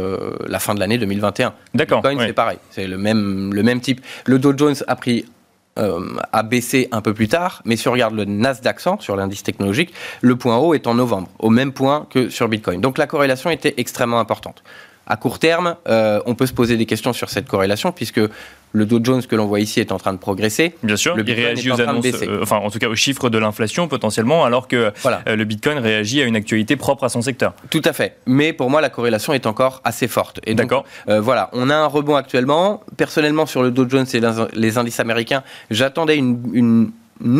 la 0.47 0.61
fin 0.61 0.75
de 0.75 0.81
l'année 0.81 0.99
2021. 0.99 1.53
D'accord. 1.75 2.01
Bitcoin, 2.01 2.27
c'est 2.29 2.33
pareil. 2.33 2.59
C'est 2.71 2.87
le 2.87 2.97
même, 2.97 3.53
le 3.53 3.63
même 3.65 3.81
type. 3.81 4.01
Le 4.25 4.39
Dow 4.39 4.57
Jones 4.57 4.77
a 4.87 4.95
pris 4.95 5.25
a 6.33 6.43
baissé 6.43 6.89
un 6.91 7.03
peu 7.03 7.13
plus 7.13 7.29
tard, 7.29 7.61
mais 7.67 7.77
si 7.77 7.87
on 7.87 7.93
regarde 7.93 8.15
le 8.15 8.25
Nasdaq 8.25 8.81
100 8.81 9.01
sur 9.01 9.15
l'indice 9.15 9.43
technologique, 9.43 9.93
le 10.23 10.35
point 10.35 10.57
haut 10.57 10.73
est 10.73 10.87
en 10.87 10.95
novembre, 10.95 11.29
au 11.39 11.51
même 11.51 11.73
point 11.73 12.07
que 12.09 12.31
sur 12.31 12.49
Bitcoin. 12.49 12.81
Donc 12.81 12.97
la 12.97 13.07
corrélation 13.07 13.51
était 13.51 13.75
extrêmement 13.77 14.19
importante. 14.19 14.63
À 15.07 15.17
court 15.17 15.39
terme, 15.39 15.77
euh, 15.89 16.21
on 16.27 16.35
peut 16.35 16.47
se 16.47 16.53
poser 16.53 16.77
des 16.77 16.87
questions 16.87 17.13
sur 17.13 17.31
cette 17.31 17.47
corrélation 17.47 17.93
puisque 17.93 18.21
le 18.73 18.87
Dow 18.87 18.99
Jones 19.03 19.23
que 19.23 19.37
l'on 19.37 19.47
voit 19.47 19.61
ici 19.61 19.79
est 19.79 19.93
en 19.93 19.99
train 19.99 20.13
de 20.13 20.19
progresser. 20.19 20.75
Bien 20.83 20.97
sûr, 20.97 21.17
il 21.17 21.33
réagit 21.33 21.71
aux 21.71 21.81
annonces, 21.81 22.05
euh, 22.23 22.41
enfin 22.43 22.57
en 22.57 22.71
tout 22.71 22.79
cas 22.81 22.89
aux 22.89 22.97
chiffres 22.97 23.31
de 23.31 23.39
l'inflation 23.39 23.87
potentiellement, 23.87 24.45
alors 24.45 24.67
que 24.67 24.93
euh, 25.05 25.37
le 25.37 25.45
Bitcoin 25.45 25.79
réagit 25.79 26.23
à 26.23 26.25
une 26.25 26.35
actualité 26.35 26.75
propre 26.75 27.05
à 27.05 27.09
son 27.09 27.23
secteur. 27.23 27.55
Tout 27.71 27.83
à 27.85 27.93
fait. 27.93 28.17
Mais 28.27 28.53
pour 28.53 28.69
moi, 28.69 28.81
la 28.81 28.91
corrélation 28.91 29.33
est 29.33 29.47
encore 29.47 29.81
assez 29.85 30.09
forte. 30.09 30.41
Et 30.45 30.55
D'accord. 30.55 30.85
voilà, 31.07 31.51
on 31.53 31.71
a 31.71 31.77
un 31.77 31.87
rebond 31.87 32.17
actuellement. 32.17 32.83
Personnellement, 32.97 33.47
sur 33.47 33.63
le 33.63 33.71
Dow 33.71 33.89
Jones 33.89 34.07
et 34.13 34.21
les 34.55 34.79
indices 34.79 35.01
américains, 35.01 35.45
j'attendais 35.71 36.17
une 36.17 36.37
une 36.53 36.91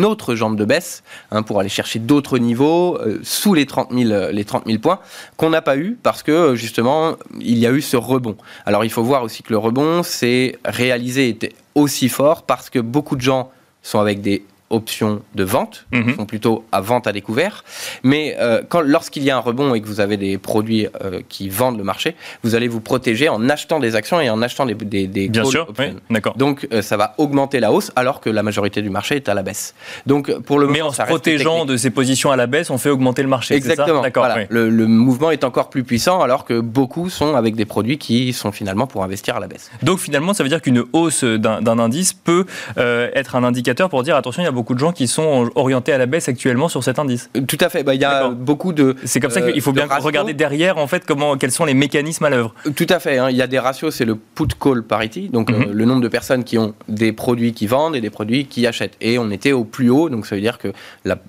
autre 0.03 0.35
jambe 0.35 0.55
de 0.55 0.65
baisse 0.65 1.03
hein, 1.31 1.43
pour 1.43 1.59
aller 1.59 1.69
chercher 1.69 1.99
d'autres 1.99 2.37
niveaux 2.37 2.97
euh, 2.97 3.19
sous 3.23 3.53
les 3.53 3.65
30 3.65 3.91
000, 3.91 4.11
euh, 4.11 4.31
les 4.31 4.45
30 4.45 4.65
000 4.65 4.79
points 4.79 4.99
qu'on 5.37 5.49
n'a 5.49 5.61
pas 5.61 5.77
eu 5.77 5.97
parce 6.01 6.23
que 6.23 6.31
euh, 6.31 6.55
justement 6.55 7.15
il 7.39 7.57
y 7.57 7.67
a 7.67 7.71
eu 7.71 7.81
ce 7.81 7.97
rebond. 7.97 8.37
Alors 8.65 8.85
il 8.85 8.91
faut 8.91 9.03
voir 9.03 9.23
aussi 9.23 9.43
que 9.43 9.51
le 9.51 9.57
rebond 9.57 10.03
s'est 10.03 10.57
réalisé 10.65 11.29
était 11.29 11.53
aussi 11.75 12.09
fort 12.09 12.43
parce 12.43 12.69
que 12.69 12.79
beaucoup 12.79 13.15
de 13.15 13.21
gens 13.21 13.51
sont 13.83 13.99
avec 13.99 14.21
des 14.21 14.43
options 14.69 15.21
de 15.35 15.43
vente, 15.43 15.85
mhm. 15.91 16.15
sont 16.15 16.25
plutôt 16.25 16.65
à 16.71 16.81
vente 16.81 17.07
à 17.07 17.13
découvert. 17.13 17.63
Mais 18.03 18.35
euh, 18.39 18.61
lorsqu'il 18.83 19.23
y 19.23 19.31
a 19.31 19.37
un 19.37 19.39
rebond 19.39 19.73
et 19.73 19.81
que 19.81 19.87
vous 19.87 19.99
avez 19.99 20.17
des 20.17 20.37
produits 20.37 20.87
euh, 21.03 21.21
qui 21.29 21.49
vendent 21.49 21.77
le 21.77 21.83
marché, 21.83 22.15
vous 22.43 22.55
allez 22.55 22.67
vous 22.67 22.81
protéger 22.81 23.29
en 23.29 23.47
achetant 23.49 23.79
des 23.79 23.95
actions 23.95 24.19
et 24.19 24.29
en 24.29 24.41
achetant 24.41 24.65
des, 24.65 24.73
des, 24.73 25.07
des 25.07 25.29
Bien 25.29 25.45
sûr, 25.45 25.71
d'accord. 26.09 26.35
Donc 26.35 26.67
euh, 26.73 26.81
ça 26.81 26.97
va 26.97 27.13
augmenter 27.17 27.59
la 27.59 27.71
hausse 27.71 27.91
alors 27.95 28.19
que 28.19 28.29
la 28.29 28.43
majorité 28.43 28.81
du 28.81 28.89
marché 28.89 29.15
est 29.15 29.29
à 29.29 29.33
la 29.33 29.43
baisse. 29.43 29.73
Donc 30.05 30.37
pour 30.41 30.59
le 30.59 30.67
Mais 30.67 30.81
en 30.81 30.91
se 30.91 31.01
protégeant 31.01 31.65
de 31.65 31.77
ces 31.77 31.89
positions 31.89 32.31
à 32.31 32.35
la 32.35 32.47
baisse, 32.47 32.69
on 32.69 32.77
fait 32.77 32.89
augmenter 32.89 33.21
le 33.21 33.29
marché. 33.29 33.55
Exactement. 33.55 34.01
D'accord. 34.01 34.27
Le, 34.49 34.69
le, 34.69 34.87
mouvement 34.87 35.31
est 35.31 35.43
encore 35.43 35.69
plus 35.69 35.83
puissant 35.83 36.21
alors 36.21 36.43
que 36.43 36.59
beaucoup 36.59 37.09
sont 37.09 37.35
avec 37.35 37.55
des 37.55 37.65
produits 37.65 37.97
qui 37.97 38.33
sont 38.33 38.51
finalement 38.51 38.87
pour 38.87 39.03
investir 39.03 39.37
à 39.37 39.39
la 39.39 39.47
baisse. 39.47 39.71
Donc 39.83 39.99
finalement, 39.99 40.33
ça 40.33 40.43
veut 40.43 40.49
dire 40.49 40.61
qu'une 40.61 40.83
hausse 40.93 41.23
d'un 41.23 41.79
indice 41.79 42.13
peut 42.13 42.45
être 42.75 43.35
un 43.35 43.43
indicateur 43.43 43.89
pour 43.89 44.03
dire 44.03 44.15
attention, 44.15 44.41
il 44.41 44.45
y 44.45 44.49
a 44.49 44.56
beaucoup 44.57 44.73
de 44.73 44.79
gens 44.79 44.91
qui 44.91 45.07
sont 45.07 45.51
orientés 45.53 45.93
à 45.93 45.99
la 45.99 46.07
baisse 46.07 46.27
actuellement 46.27 46.67
sur 46.67 46.83
cet 46.83 46.97
indice. 46.97 47.29
Tout 47.47 47.57
à 47.61 47.69
fait. 47.69 47.83
Bah, 47.83 47.93
il 47.93 48.01
y 48.01 48.05
a 48.05 48.29
beaucoup 48.29 48.73
de. 48.73 48.95
C'est 49.03 49.19
comme 49.19 49.29
ça 49.29 49.41
qu'il 49.41 49.61
faut 49.61 49.71
bien 49.71 49.87
regarder 49.87 50.33
derrière, 50.33 50.79
en 50.79 50.87
fait, 50.87 51.05
comment, 51.05 51.37
quels 51.37 51.51
sont 51.51 51.65
les 51.65 51.75
mécanismes 51.75 52.25
à 52.25 52.31
l'œuvre. 52.31 52.55
Tout 52.75 52.87
à 52.89 52.99
fait. 52.99 53.19
Hein. 53.19 53.29
Il 53.29 53.37
y 53.37 53.43
a 53.43 53.47
des 53.47 53.59
ratios, 53.59 53.93
c'est 53.93 54.05
le 54.05 54.15
put-call 54.15 54.81
parity, 54.81 55.29
donc 55.29 55.51
mhm. 55.51 55.61
euh, 55.61 55.65
le 55.71 55.85
nombre 55.85 56.01
de 56.01 56.07
personnes 56.07 56.43
qui 56.43 56.57
ont 56.57 56.73
des 56.87 57.11
produits 57.11 57.53
qui 57.53 57.67
vendent 57.67 57.95
et 57.95 58.01
des 58.01 58.09
produits 58.09 58.45
qui 58.45 58.65
achètent. 58.65 58.97
Et 58.99 59.19
on 59.19 59.29
était 59.29 59.51
au 59.51 59.63
plus 59.63 59.91
haut, 59.91 60.09
donc 60.09 60.25
ça 60.25 60.35
veut 60.35 60.41
dire 60.41 60.57
que 60.57 60.69
la 61.05 61.19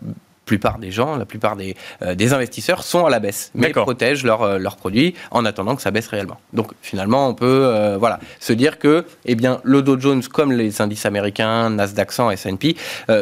plupart 0.49 0.79
des 0.79 0.91
gens, 0.91 1.17
la 1.17 1.25
plupart 1.25 1.57
des, 1.57 1.77
des 2.15 2.33
investisseurs 2.33 2.83
sont 2.83 3.07
à 3.07 3.11
la 3.11 3.21
baisse, 3.21 3.51
mais 3.55 3.71
protègent 3.71 4.25
leurs 4.25 4.77
produits 4.77 5.15
en 5.31 5.45
attendant 5.45 5.77
que 5.77 5.83
ça 5.83 5.91
baisse 5.91 6.09
réellement. 6.09 6.39
Donc 6.53 6.73
finalement, 6.83 7.29
on 7.29 7.35
peut 7.35 7.97
voilà, 7.99 8.19
se 8.41 8.53
dire 8.53 8.79
que 8.79 9.05
eh 9.25 9.35
bien, 9.35 9.61
le 9.63 9.83
Dow 9.83 9.99
Jones, 10.01 10.23
comme 10.23 10.53
les 10.53 10.81
indices 10.81 11.07
américains, 11.07 11.71
Nasdaq 11.71 12.13
100, 12.13 12.31
S&P, 12.33 12.77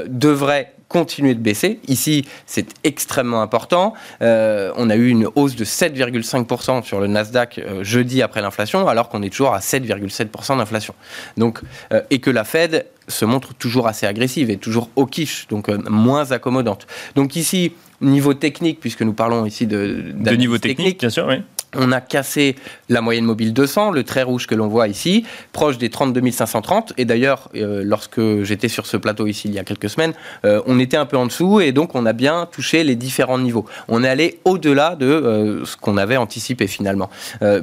devrait 0.07 0.73
continuer 0.89 1.35
de 1.35 1.41
baisser. 1.41 1.81
Ici, 1.89 2.27
c'est 2.47 2.69
extrêmement 2.85 3.43
important. 3.43 3.95
Euh, 4.23 4.73
on 4.77 4.91
a 4.91 4.97
eu 4.97 5.09
une 5.09 5.29
hausse 5.35 5.57
de 5.57 5.65
7,5% 5.65 6.83
sur 6.83 7.01
le 7.01 7.07
Nasdaq 7.07 7.59
euh, 7.59 7.83
jeudi 7.83 8.23
après 8.23 8.41
l'inflation, 8.41 8.87
alors 8.89 9.09
qu'on 9.09 9.23
est 9.23 9.31
toujours 9.31 9.55
à 9.55 9.59
7,7% 9.59 10.59
d'inflation. 10.59 10.95
Donc, 11.37 11.61
euh, 11.93 12.03
et 12.11 12.21
que 12.21 12.31
la 12.31 12.45
Fed 12.45 12.87
se 13.09 13.25
montre 13.25 13.55
toujours 13.55 13.87
assez 13.87 14.07
agressive 14.07 14.51
et 14.51 14.57
toujours 14.57 14.91
au 14.97 15.07
quiche, 15.07 15.47
donc 15.49 15.69
moins 15.89 16.33
accommodante. 16.33 16.87
Donc 17.15 17.37
ici, 17.37 17.73
niveau 18.01 18.35
technique, 18.35 18.81
puisque 18.81 19.03
nous 19.03 19.13
parlons 19.13 19.47
ici 19.47 19.67
de, 19.67 20.13
de 20.15 20.31
niveau 20.33 20.59
technique, 20.59 21.01
bien 21.01 21.11
sûr, 21.11 21.27
oui. 21.29 21.37
On 21.79 21.93
a 21.93 22.01
cassé 22.01 22.57
la 22.89 23.01
moyenne 23.01 23.25
mobile 23.25 23.53
200, 23.53 23.91
le 23.91 24.05
trait 24.05 24.23
rouge 24.23 24.47
que 24.47 24.55
l'on 24.55 24.69
voit 24.69 24.89
ici, 24.89 25.25
proche 25.53 25.79
des 25.79 25.91
32 25.91 26.31
530. 26.31 26.95
Et 26.97 27.05
d'ailleurs, 27.05 27.49
euh, 27.55 27.83
lorsque 27.85 28.21
j'étais 28.43 28.69
sur 28.69 28.87
ce 28.87 28.97
plateau 28.97 29.27
ici 29.27 29.49
il 29.49 29.55
y 29.55 29.59
a 29.59 29.65
quelques 29.65 29.91
semaines, 29.91 30.15
euh, 30.45 30.61
on 30.67 30.79
était 30.79 30.97
un 30.97 31.07
peu 31.07 31.17
en 31.17 31.27
dessous 31.27 31.61
et 31.61 31.73
donc 31.73 31.95
on 31.95 32.07
a 32.07 32.13
bien 32.13 32.49
touché 32.51 32.85
les 32.85 32.97
différents 32.97 33.39
niveaux. 33.39 33.67
On 33.89 34.03
est 34.05 34.09
allé 34.09 34.41
au-delà 34.45 34.97
de 34.97 35.07
euh, 35.07 35.65
ce 35.65 35.77
qu'on 35.77 35.97
avait 35.97 36.17
anticipé 36.17 36.67
finalement. 36.67 37.11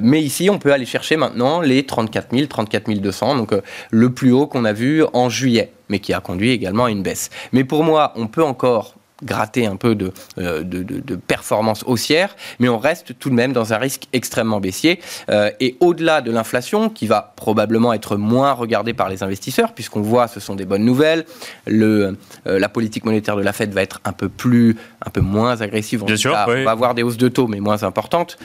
mais 0.00 0.22
ici, 0.22 0.50
on 0.50 0.58
peut 0.58 0.72
aller 0.72 0.86
chercher 0.86 1.16
maintenant 1.16 1.60
les 1.60 1.84
34 1.84 2.28
000, 2.34 2.46
34 2.46 2.92
200, 2.92 3.36
donc 3.36 3.52
le 3.90 4.10
plus 4.10 4.32
haut 4.32 4.46
qu'on 4.46 4.64
a 4.64 4.72
vu 4.72 5.04
en 5.12 5.28
juillet 5.28 5.72
mais 5.88 5.98
qui 5.98 6.12
a 6.12 6.20
conduit 6.20 6.50
également 6.50 6.86
à 6.86 6.90
une 6.90 7.02
baisse. 7.02 7.30
Mais 7.52 7.64
pour 7.64 7.84
moi, 7.84 8.12
on 8.16 8.26
peut 8.26 8.42
encore 8.42 8.94
gratter 9.22 9.66
un 9.66 9.76
peu 9.76 9.96
euh, 10.38 10.62
de, 10.62 10.82
de, 10.82 11.16
performance 11.16 11.84
haussière, 11.86 12.34
mais 12.58 12.68
on 12.68 12.78
reste 12.78 13.18
tout 13.18 13.30
de 13.30 13.34
même 13.34 13.52
dans 13.52 13.72
un 13.72 13.78
risque 13.78 14.04
extrêmement 14.12 14.60
baissier. 14.60 15.00
Euh, 15.30 15.50
et 15.60 15.76
au-delà 15.80 16.20
de 16.20 16.30
l'inflation, 16.30 16.88
qui 16.90 17.06
va 17.06 17.32
probablement 17.36 17.92
être 17.92 18.16
moins 18.16 18.52
regardée 18.52 18.92
par 18.92 19.08
les 19.08 19.22
investisseurs, 19.22 19.72
puisqu'on 19.72 20.02
voit 20.02 20.26
ce 20.26 20.40
sont 20.40 20.56
des 20.56 20.64
bonnes 20.64 20.84
nouvelles, 20.84 21.24
le, 21.66 22.16
euh, 22.46 22.58
la 22.58 22.68
politique 22.68 23.04
monétaire 23.04 23.36
de 23.36 23.42
la 23.42 23.52
Fed 23.52 23.72
va 23.72 23.82
être 23.82 24.00
un 24.04 24.12
peu 24.12 24.28
plus, 24.28 24.76
un 25.04 25.10
peu 25.10 25.20
moins 25.20 25.60
agressive. 25.60 26.04
Bien 26.04 26.16
sûr, 26.16 26.32
On 26.32 26.64
va 26.64 26.70
avoir 26.70 26.94
des 26.94 27.02
hausses 27.02 27.16
de 27.16 27.28
taux, 27.28 27.46
mais 27.46 27.60
moins 27.60 27.82
importantes. 27.84 28.36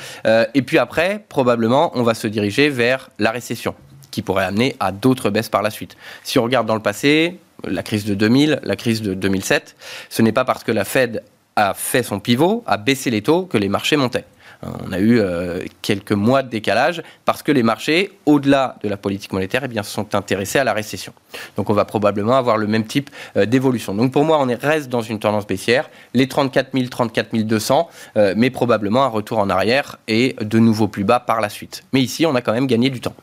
et 0.53 0.61
puis 0.61 0.77
après, 0.77 1.25
probablement, 1.29 1.91
on 1.95 2.03
va 2.03 2.13
se 2.13 2.27
diriger 2.27 2.69
vers 2.69 3.09
la 3.19 3.31
récession 3.31 3.73
qui 4.11 4.21
pourrait 4.21 4.45
amener 4.45 4.75
à 4.79 4.91
d'autres 4.91 5.29
baisses 5.29 5.49
par 5.49 5.61
la 5.61 5.69
suite. 5.69 5.95
Si 6.23 6.39
on 6.39 6.43
regarde 6.43 6.67
dans 6.67 6.75
le 6.75 6.81
passé, 6.81 7.39
la 7.63 7.83
crise 7.83 8.05
de 8.05 8.15
2000, 8.15 8.59
la 8.63 8.75
crise 8.75 9.01
de 9.01 9.13
2007, 9.13 9.75
ce 10.09 10.21
n'est 10.21 10.31
pas 10.31 10.45
parce 10.45 10.63
que 10.63 10.71
la 10.71 10.85
Fed 10.85 11.23
a 11.55 11.73
fait 11.73 12.03
son 12.03 12.19
pivot, 12.19 12.63
a 12.65 12.77
baissé 12.77 13.09
les 13.09 13.21
taux, 13.21 13.45
que 13.45 13.57
les 13.57 13.69
marchés 13.69 13.97
montaient. 13.97 14.25
On 14.61 14.91
a 14.91 14.99
eu 14.99 15.19
euh, 15.19 15.61
quelques 15.81 16.11
mois 16.11 16.43
de 16.43 16.49
décalage 16.49 17.01
parce 17.23 17.43
que 17.43 17.51
les 17.51 17.63
marchés, 17.63 18.11
au-delà 18.25 18.75
de 18.83 18.89
la 18.89 18.97
politique 18.97 19.31
monétaire, 19.31 19.61
eh 19.63 19.69
bien, 19.69 19.83
sont 19.83 20.15
intéressés 20.15 20.59
à 20.59 20.65
la 20.65 20.73
récession. 20.73 21.13
Donc 21.55 21.69
on 21.69 21.73
va 21.73 21.85
probablement 21.85 22.35
avoir 22.35 22.57
le 22.57 22.67
même 22.67 22.85
type 22.85 23.09
euh, 23.37 23.45
d'évolution. 23.45 23.95
Donc 23.95 24.11
pour 24.11 24.25
moi, 24.25 24.37
on 24.41 24.47
reste 24.61 24.89
dans 24.89 25.01
une 25.01 25.19
tendance 25.19 25.47
baissière, 25.47 25.89
les 26.13 26.27
34 26.27 26.71
000, 26.73 26.87
34 26.87 27.29
200, 27.37 27.89
mais 28.35 28.49
probablement 28.49 29.03
un 29.03 29.07
retour 29.07 29.37
en 29.37 29.49
arrière 29.49 29.97
et 30.07 30.35
de 30.41 30.59
nouveau 30.59 30.87
plus 30.87 31.03
bas 31.03 31.19
par 31.19 31.39
la 31.39 31.49
suite. 31.49 31.83
Mais 31.93 32.01
ici, 32.01 32.25
on 32.25 32.35
a 32.35 32.41
quand 32.41 32.53
même 32.53 32.67
gagné 32.67 32.89
du 32.89 32.99
temps. 32.99 33.13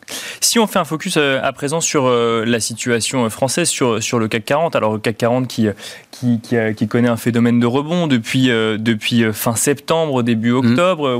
Si 0.41 0.59
on 0.59 0.67
fait 0.67 0.79
un 0.79 0.85
focus 0.85 1.17
euh, 1.17 1.41
à 1.43 1.53
présent 1.53 1.81
sur 1.81 2.09
la 2.09 2.61
situation 2.61 3.29
française, 3.29 3.69
sur, 3.69 4.03
sur 4.03 4.19
le 4.19 4.29
CAC 4.29 4.45
40, 4.45 4.77
alors 4.77 4.95
le 4.95 4.99
CAC 5.01 5.19
40 5.19 5.49
qui, 5.49 5.69
qui, 6.11 6.41
qui, 6.41 6.89
connaît 6.89 7.09
un 7.09 7.17
phénomène 7.17 7.61
de 7.61 7.67
rebond 7.67 8.07
depuis, 8.07 8.47
depuis 8.47 9.25
fin 9.33 9.55
septembre, 9.55 10.23
début 10.23 10.53
mmh. 10.53 10.75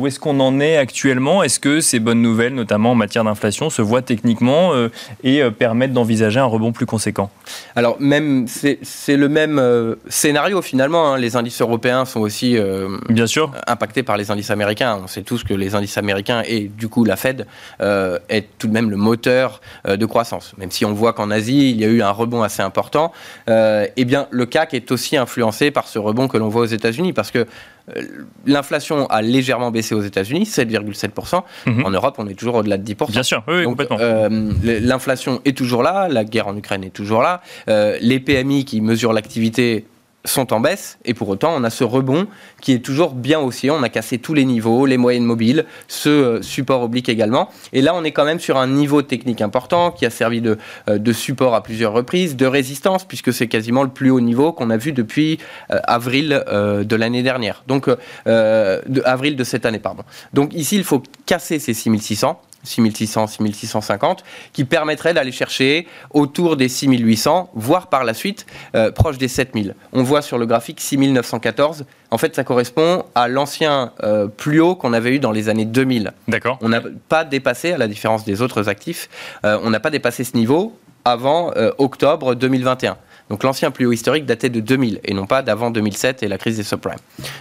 Où 0.07 0.09
est-ce 0.09 0.21
qu'on 0.21 0.39
en 0.39 0.61
est 0.61 0.77
actuellement? 0.77 1.43
Est-ce 1.43 1.59
que 1.59 1.81
ces 1.81 1.99
bonnes 1.99 2.23
nouvelles, 2.23 2.55
notamment 2.55 2.93
en 2.93 2.95
matière 2.95 3.25
d'inflation, 3.25 3.71
se 3.71 3.83
voient 3.83 4.03
techniquement 4.03 4.73
euh, 4.73 4.89
et 5.25 5.43
euh, 5.43 5.51
permettent 5.51 5.93
d'envisager 5.93 6.39
un 6.39 6.45
rebond 6.45 6.71
plus 6.71 6.87
conséquent? 6.87 7.29
Alors, 7.75 7.97
même 7.99 8.47
c'est 8.47 9.17
le 9.17 9.29
même 9.29 9.59
euh, 9.59 9.97
scénario 10.09 10.63
finalement. 10.63 11.13
Hein. 11.13 11.19
Les 11.19 11.35
indices 11.35 11.61
européens 11.61 12.05
sont 12.05 12.21
aussi 12.21 12.57
Bien 13.09 13.27
sûr. 13.27 13.51
impactés 13.67 14.05
par 14.05 14.17
les 14.17 14.31
indices 14.31 14.53
américains. 14.53 15.01
On 15.03 15.09
sait 15.09 15.23
tous 15.23 15.43
que 15.43 15.55
les 15.55 15.75
indices 15.75 15.99
américains 15.99 16.45
et 16.47 16.69
du 16.69 16.89
coup 16.89 17.05
la 17.05 17.17
Fed 17.17 17.49
est 17.81 18.47
tout 18.59 18.69
de 18.69 18.73
même 18.73 18.91
le 18.91 18.97
moteur 18.97 19.61
de 19.89 20.07
croissance. 20.07 20.53
Même 20.59 20.71
si 20.71 20.85
on 20.85 20.93
voit 20.93 21.15
qu'en 21.15 21.33
Asie, 21.33 21.71
il 21.71 21.81
y 21.81 21.85
a 21.85 21.89
eu 21.89 22.03
un 22.03 22.13
rebond 22.13 22.43
assez 22.43 22.63
important, 22.63 23.13
eh 23.49 24.05
bien, 24.05 24.29
le 24.31 24.47
CAC 24.47 24.75
est 24.75 24.93
aussi 24.93 25.17
influencé 25.17 25.73
par 25.73 25.89
ce 25.89 25.99
rebond 25.99 26.29
que 26.29 26.37
l'on 26.37 26.49
voit 26.49 26.63
aux 26.63 26.67
États-Unis 26.67 27.13
parce 27.13 27.33
que 27.33 27.47
l'inflation 28.47 29.07
a 29.07 29.23
légèrement 29.23 29.71
baissé 29.71 29.95
aux 29.95 30.03
États-Unis, 30.03 30.45
7,7%. 30.45 31.45
Mhm. 31.67 31.85
En 31.85 31.91
Europe, 31.91 32.17
on 32.19 32.27
est 32.27 32.35
toujours 32.35 32.57
au-delà 32.57 32.79
de 32.79 32.83
10%. 32.83 33.13
Bien 33.13 33.23
sûr, 33.23 33.43
oui, 33.49 33.65
complètement. 33.65 33.99
Euh, 34.01 34.29
l'inflation 34.63 35.41
est 35.45 35.57
toujours 35.57 35.83
là, 35.83 36.09
la 36.09 36.25
guerre 36.25 36.49
en 36.49 36.57
Ukraine 36.57 36.85
est 36.85 36.91
toujours 36.91 37.23
là. 37.23 37.43
Euh, 37.69 37.97
les 38.01 38.21
PMI 38.21 38.65
qui 38.65 38.81
mesurent 38.81 39.13
l'activité 39.13 39.87
sont 40.27 40.53
en 40.53 40.61
baisse 40.61 40.99
et 41.05 41.15
pour 41.15 41.29
autant 41.29 41.55
on 41.57 41.65
a 41.65 41.71
ce 41.71 41.85
rebond 41.85 42.27
qui 42.61 42.73
est 42.73 42.79
toujours 42.79 43.15
bien 43.15 43.41
haussier. 43.41 43.71
On 43.71 43.83
a 43.83 43.89
cassé 43.89 44.19
tous 44.19 44.35
les 44.35 44.45
niveaux, 44.45 44.87
les 44.87 44.97
moyennes 44.97 45.25
mobiles, 45.25 45.65
ce 45.89 46.09
euh, 46.09 46.43
support 46.43 46.83
oblique 46.83 47.09
également. 47.09 47.49
Et 47.73 47.83
là 47.83 47.95
on 47.95 48.05
est 48.05 48.13
quand 48.13 48.25
même 48.25 48.41
sur 48.41 48.57
un 48.57 48.67
niveau 48.67 49.03
technique 49.03 49.41
important 49.41 49.91
qui 49.91 50.07
a 50.07 50.11
servi 50.11 50.41
de, 50.41 50.59
euh, 50.89 50.99
de 50.99 51.13
support 51.13 51.55
à 51.55 51.63
plusieurs 51.63 51.93
reprises, 51.93 52.37
de 52.37 52.47
résistance 52.47 53.05
puisque 53.05 53.33
c'est 53.33 53.49
quasiment 53.49 53.83
le 53.83 53.91
plus 53.91 54.11
haut 54.11 54.21
niveau 54.21 54.53
qu'on 54.53 54.71
a 54.71 54.77
vu 54.77 54.93
depuis 54.93 55.39
euh, 55.71 55.81
avril 55.85 56.45
de 56.47 56.97
l'année 56.97 57.23
dernière. 57.23 57.63
Donc 57.67 57.89
de 58.27 59.03
avril 59.05 59.37
de 59.37 59.45
cette 59.45 59.67
année 59.67 59.79
pardon. 59.79 60.03
Donc 60.33 60.55
ici 60.55 60.77
il 60.77 60.85
faut 60.85 61.03
casser 61.27 61.59
ces 61.59 61.75
6600 61.75 62.41
6600, 62.67 63.27
6650, 63.27 64.25
qui 64.53 64.65
permettrait 64.65 65.15
d'aller 65.15 65.33
chercher 65.33 65.87
autour 66.13 66.57
des 66.57 66.69
6800, 66.69 67.51
voire 67.55 67.89
par 67.89 68.05
la 68.05 68.15
suite 68.15 68.47
euh, 68.75 68.91
proche 68.91 69.19
des 69.19 69.29
7000. 69.29 69.75
On 69.93 70.03
voit 70.03 70.23
sur 70.23 70.39
le 70.39 70.47
graphique 70.47 70.81
6914. 70.81 71.87
En 72.11 72.19
fait, 72.19 72.35
ça 72.35 72.45
correspond 72.45 73.05
à 73.15 73.29
l'ancien 73.29 73.93
euh, 74.03 74.27
plus 74.29 74.61
haut 74.61 74.75
qu'on 74.75 74.93
avait 74.93 75.15
eu 75.15 75.19
dans 75.19 75.33
les 75.33 75.49
années 75.49 75.65
2000. 75.65 76.13
D'accord. 76.29 76.59
On 76.61 76.69
n'a 76.69 76.83
pas 77.09 77.25
dépassé, 77.25 77.73
à 77.73 77.79
la 77.79 77.89
différence 77.89 78.25
des 78.25 78.43
autres 78.43 78.69
actifs, 78.69 79.09
euh, 79.45 79.59
on 79.63 79.71
n'a 79.71 79.81
pas 79.81 79.91
dépassé 79.91 80.25
ce 80.25 80.37
niveau 80.37 80.79
avant 81.05 81.53
octobre 81.79 82.35
2021. 82.35 82.97
Donc 83.31 83.43
l'ancien 83.43 83.71
plus 83.71 83.87
haut 83.87 83.93
historique 83.93 84.25
datait 84.25 84.49
de 84.49 84.61
2000 84.61 85.01
et 85.05 85.15
non 85.15 85.27
pas 85.27 85.43
d'avant 85.43 85.71
2007 85.71 86.23
et 86.23 86.29
la 86.29 86.39
crise 86.39 86.57
des 86.57 86.63
subprimes. 86.63 86.99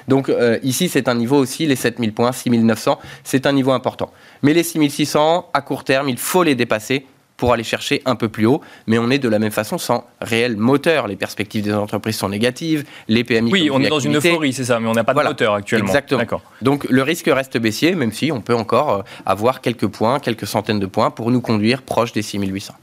Donc 0.08 0.30
euh, 0.30 0.58
ici, 0.64 0.90
c'est 0.90 1.08
un 1.08 1.16
niveau 1.16 1.38
aussi, 1.38 1.66
les 1.66 1.76
7000 1.76 2.14
points, 2.14 2.32
6900, 2.32 3.00
c'est 3.24 3.46
un 3.46 3.54
niveau 3.54 3.72
important. 3.72 4.12
Mais 4.42 4.54
les 4.54 4.64
6600, 4.64 5.50
à 5.54 5.62
court 5.62 5.84
terme, 5.84 6.10
il 6.10 6.18
faut 6.18 6.44
les 6.44 6.56
dépasser 6.56 7.06
pour 7.38 7.52
aller 7.54 7.64
chercher 7.64 8.02
un 8.06 8.16
peu 8.16 8.30
plus 8.30 8.46
haut, 8.46 8.62
mais 8.88 8.98
on 8.98 9.10
est 9.10 9.20
de 9.20 9.28
la 9.28 9.40
même 9.40 9.52
façon 9.52 9.78
sans 9.78 10.06
réel 10.22 10.56
moteur. 10.56 11.08
Les 11.08 11.16
perspectives 11.16 11.64
des 11.64 11.74
entreprises 11.74 12.16
sont 12.16 12.30
négatives, 12.30 12.86
les 13.08 13.24
PMI. 13.24 13.52
Oui, 13.52 13.70
on 13.72 13.82
est 13.82 13.90
dans 13.90 14.00
une 14.00 14.16
euphorie, 14.16 14.54
c'est 14.54 14.64
ça, 14.64 14.80
mais 14.80 14.88
on 14.88 14.94
n'a 14.94 15.04
pas 15.04 15.14
de 15.14 15.22
moteur 15.22 15.54
actuellement. 15.54 15.88
Exactement. 15.88 16.24
Donc 16.62 16.86
le 16.90 17.02
risque 17.02 17.28
reste 17.28 17.58
baissier, 17.58 17.96
même 17.96 18.12
si 18.12 18.32
on 18.32 18.42
peut 18.42 18.56
encore 18.56 18.90
euh, 18.94 19.02
avoir 19.26 19.62
quelques 19.62 19.88
points, 19.88 20.20
quelques 20.20 20.48
centaines 20.48 20.80
de 20.80 20.86
points 20.86 21.12
pour 21.12 21.32
nous 21.32 21.42
conduire 21.42 21.82
proche 21.82 22.14
des 22.14 22.22
6800. 22.22 22.74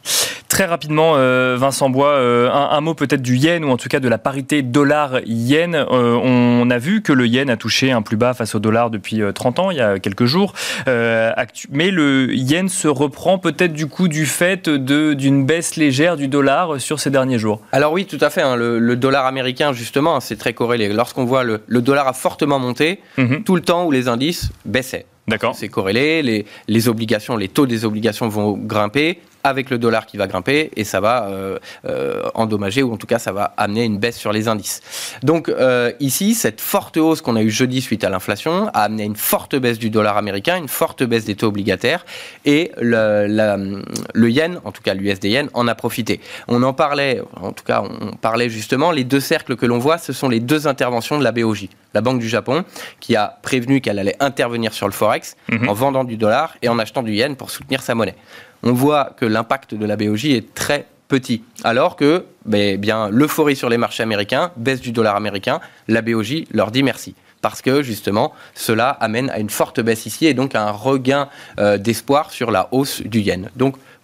Très 0.52 0.66
rapidement, 0.66 1.14
euh, 1.16 1.56
Vincent 1.58 1.88
Bois, 1.88 2.10
euh, 2.10 2.50
un, 2.50 2.80
mot 2.82 2.92
peut-être 2.92 3.22
du 3.22 3.38
yen 3.38 3.64
ou 3.64 3.70
en 3.70 3.78
tout 3.78 3.88
cas 3.88 4.00
de 4.00 4.08
la 4.08 4.18
parité 4.18 4.60
dollar-yen. 4.60 5.74
Euh, 5.74 6.20
on 6.22 6.68
a 6.68 6.76
vu 6.76 7.00
que 7.00 7.14
le 7.14 7.26
yen 7.26 7.48
a 7.48 7.56
touché 7.56 7.90
un 7.90 8.02
plus 8.02 8.18
bas 8.18 8.34
face 8.34 8.54
au 8.54 8.58
dollar 8.58 8.90
depuis 8.90 9.22
30 9.34 9.58
ans, 9.58 9.70
il 9.70 9.78
y 9.78 9.80
a 9.80 9.98
quelques 9.98 10.26
jours. 10.26 10.52
mais 10.86 11.90
le 11.90 12.34
yen 12.34 12.68
se 12.68 12.86
reprend 12.86 13.38
peut-être 13.38 13.72
du 13.72 13.86
coup 13.86 14.08
du 14.08 14.26
fait 14.26 14.68
d'une 14.68 15.46
baisse 15.46 15.76
légère 15.76 16.18
du 16.18 16.28
dollar 16.28 16.78
sur 16.78 17.00
ces 17.00 17.08
derniers 17.08 17.38
jours. 17.38 17.62
Alors 17.72 17.94
oui, 17.94 18.04
tout 18.04 18.18
à 18.20 18.28
fait. 18.28 18.42
Hein. 18.42 18.56
le, 18.56 18.94
dollar 18.94 19.24
américain, 19.24 19.72
justement, 19.72 20.20
c'est 20.20 20.36
très 20.36 20.52
corrélé. 20.52 20.92
Lorsqu'on 20.92 21.24
voit 21.24 21.44
le, 21.44 21.62
dollar 21.66 22.06
a 22.08 22.12
fortement 22.12 22.58
monté, 22.58 23.00
mhm. 23.16 23.42
tout 23.44 23.54
le 23.54 23.62
temps 23.62 23.86
où 23.86 23.90
les 23.90 24.06
indices 24.06 24.50
baissaient. 24.66 25.06
D'accord. 25.28 25.54
C'est 25.54 25.68
corrélé, 25.68 26.20
les, 26.22 26.44
les, 26.66 26.88
obligations, 26.88 27.36
les 27.36 27.48
taux 27.48 27.66
des 27.66 27.84
obligations 27.84 28.28
vont 28.28 28.52
grimper, 28.52 29.20
avec 29.44 29.70
le 29.70 29.78
dollar 29.78 30.06
qui 30.06 30.16
va 30.16 30.26
grimper 30.26 30.70
et 30.76 30.84
ça 30.84 31.00
va 31.00 31.26
euh, 31.26 31.58
euh, 31.86 32.22
endommager 32.34 32.82
ou 32.82 32.92
en 32.92 32.96
tout 32.96 33.06
cas 33.06 33.18
ça 33.18 33.32
va 33.32 33.54
amener 33.56 33.84
une 33.84 33.98
baisse 33.98 34.18
sur 34.18 34.32
les 34.32 34.48
indices. 34.48 34.80
Donc 35.22 35.48
euh, 35.48 35.92
ici, 36.00 36.34
cette 36.34 36.60
forte 36.60 36.96
hausse 36.96 37.20
qu'on 37.20 37.36
a 37.36 37.42
eue 37.42 37.50
jeudi 37.50 37.80
suite 37.80 38.04
à 38.04 38.10
l'inflation 38.10 38.68
a 38.68 38.82
amené 38.82 39.04
une 39.04 39.16
forte 39.16 39.56
baisse 39.56 39.78
du 39.78 39.90
dollar 39.90 40.16
américain, 40.16 40.56
une 40.56 40.68
forte 40.68 41.02
baisse 41.02 41.24
des 41.24 41.34
taux 41.34 41.48
obligataires 41.48 42.04
et 42.44 42.72
le, 42.80 43.82
le 44.14 44.30
yen, 44.30 44.60
en 44.64 44.72
tout 44.72 44.82
cas 44.82 44.94
l'USD 44.94 45.24
yen, 45.24 45.48
en 45.54 45.68
a 45.68 45.74
profité. 45.74 46.20
On 46.48 46.62
en 46.62 46.72
parlait, 46.72 47.20
en 47.36 47.52
tout 47.52 47.64
cas 47.64 47.82
on 47.82 48.16
parlait 48.16 48.48
justement, 48.48 48.90
les 48.90 49.04
deux 49.04 49.20
cercles 49.20 49.56
que 49.56 49.66
l'on 49.66 49.78
voit, 49.78 49.98
ce 49.98 50.12
sont 50.12 50.28
les 50.28 50.40
deux 50.40 50.66
interventions 50.66 51.18
de 51.18 51.24
la 51.24 51.32
BOJ, 51.32 51.68
la 51.94 52.00
Banque 52.00 52.20
du 52.20 52.28
Japon, 52.28 52.64
qui 53.00 53.16
a 53.16 53.38
prévenu 53.42 53.80
qu'elle 53.80 53.98
allait 53.98 54.16
intervenir 54.20 54.72
sur 54.72 54.86
le 54.86 54.92
Forex 54.92 55.36
mhm. 55.50 55.68
en 55.68 55.72
vendant 55.72 56.04
du 56.04 56.16
dollar 56.16 56.56
et 56.62 56.68
en 56.68 56.78
achetant 56.78 57.02
du 57.02 57.12
yen 57.12 57.36
pour 57.36 57.50
soutenir 57.50 57.82
sa 57.82 57.94
monnaie 57.94 58.14
on 58.62 58.72
voit 58.72 59.14
que 59.16 59.24
l'impact 59.24 59.74
de 59.74 59.86
la 59.86 59.96
BOJ 59.96 60.26
est 60.26 60.54
très 60.54 60.86
petit. 61.08 61.42
Alors 61.64 61.96
que 61.96 62.24
ben, 62.46 62.78
bien 62.78 63.08
l'euphorie 63.10 63.56
sur 63.56 63.68
les 63.68 63.78
marchés 63.78 64.02
américains, 64.02 64.50
baisse 64.56 64.80
du 64.80 64.92
dollar 64.92 65.16
américain, 65.16 65.60
la 65.88 66.02
BOJ 66.02 66.44
leur 66.52 66.70
dit 66.70 66.82
merci 66.82 67.14
parce 67.42 67.60
que 67.60 67.82
justement 67.82 68.32
cela 68.54 68.88
amène 68.88 69.28
à 69.30 69.38
une 69.38 69.50
forte 69.50 69.80
baisse 69.80 70.06
ici 70.06 70.26
et 70.26 70.32
donc 70.32 70.54
à 70.54 70.62
un 70.62 70.70
regain 70.70 71.28
euh, 71.58 71.76
d'espoir 71.76 72.30
sur 72.30 72.50
la 72.50 72.68
hausse 72.70 73.02
du 73.02 73.20
yen. 73.20 73.50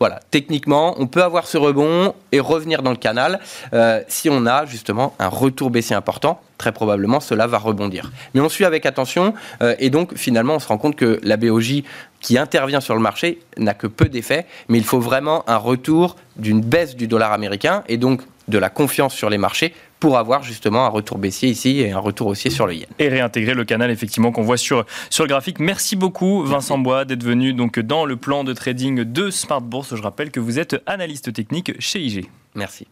Voilà, 0.01 0.21
techniquement, 0.31 0.95
on 0.99 1.07
peut 1.07 1.23
avoir 1.23 1.47
ce 1.47 1.59
rebond 1.59 2.15
et 2.31 2.41
revenir 2.41 2.83
dans 2.83 2.91
le 2.91 2.97
canal 2.97 3.41
euh, 3.73 4.01
si 4.09 4.31
on 4.31 4.47
a 4.47 4.65
justement 4.65 5.15
un 5.19 5.29
retour 5.29 5.71
baissier 5.71 5.97
important. 5.97 6.41
Très 6.57 6.73
probablement, 6.73 7.21
cela 7.21 7.47
va 7.47 7.59
rebondir. 7.59 8.13
Mais 8.35 8.41
on 8.41 8.49
suit 8.49 8.65
avec 8.65 8.87
attention 8.87 9.35
euh, 9.63 9.75
et 9.79 9.91
donc 9.91 10.17
finalement, 10.17 10.55
on 10.55 10.59
se 10.59 10.69
rend 10.69 10.79
compte 10.79 10.97
que 10.97 11.21
la 11.23 11.37
BOJ 11.37 11.83
qui 12.21 12.39
intervient 12.39 12.81
sur 12.81 12.95
le 12.95 13.01
marché 13.01 13.41
n'a 13.57 13.75
que 13.75 13.87
peu 13.87 14.09
d'effet, 14.09 14.47
mais 14.69 14.79
il 14.79 14.85
faut 14.85 15.01
vraiment 15.01 15.45
un 15.49 15.57
retour 15.57 16.17
d'une 16.37 16.61
baisse 16.61 16.97
du 16.97 17.07
dollar 17.07 17.33
américain 17.33 17.83
et 17.89 17.97
donc 17.97 18.23
de 18.49 18.59
la 18.59 18.71
confiance 18.71 19.15
sur 19.15 19.31
les 19.31 19.39
marchés 19.39 19.75
pour 20.01 20.19
avoir 20.19 20.43
justement 20.43 20.85
un 20.85 20.89
retour 20.89 21.19
baissier 21.19 21.49
ici 21.49 21.81
et 21.81 21.93
un 21.93 21.99
retour 21.99 22.29
haussier 22.29 22.51
sur 22.51 22.67
le 22.67 22.75
yen. 22.75 22.87
Et 22.99 23.09
réintégrer 23.09 23.55
le 23.55 23.65
canal 23.65 23.91
effectivement 23.91 24.33
qu'on 24.33 24.43
voit 24.43 24.57
sur, 24.57 24.85
sur 25.11 25.25
le 25.25 25.29
graphique. 25.29 25.59
Merci 25.59 25.97
beaucoup 25.97 26.43
Vincent 26.45 26.79
Bois 26.79 27.05
d'être 27.05 27.25
venu 27.25 27.53
donc 27.53 27.79
dans 27.79 28.05
le 28.05 28.17
plan 28.17 28.45
de 28.45 28.53
trading 28.53 29.05
de 29.05 29.31
Smart 29.31 29.61
Bourse. 29.61 29.95
Je 29.95 30.03
rappelle 30.03 30.31
que 30.31 30.41
vous 30.41 30.59
êtes 30.59 30.77
analyste 30.87 31.33
technique 31.33 31.73
chez 31.81 32.01
IG. 32.01 32.27
Merci. 32.55 32.87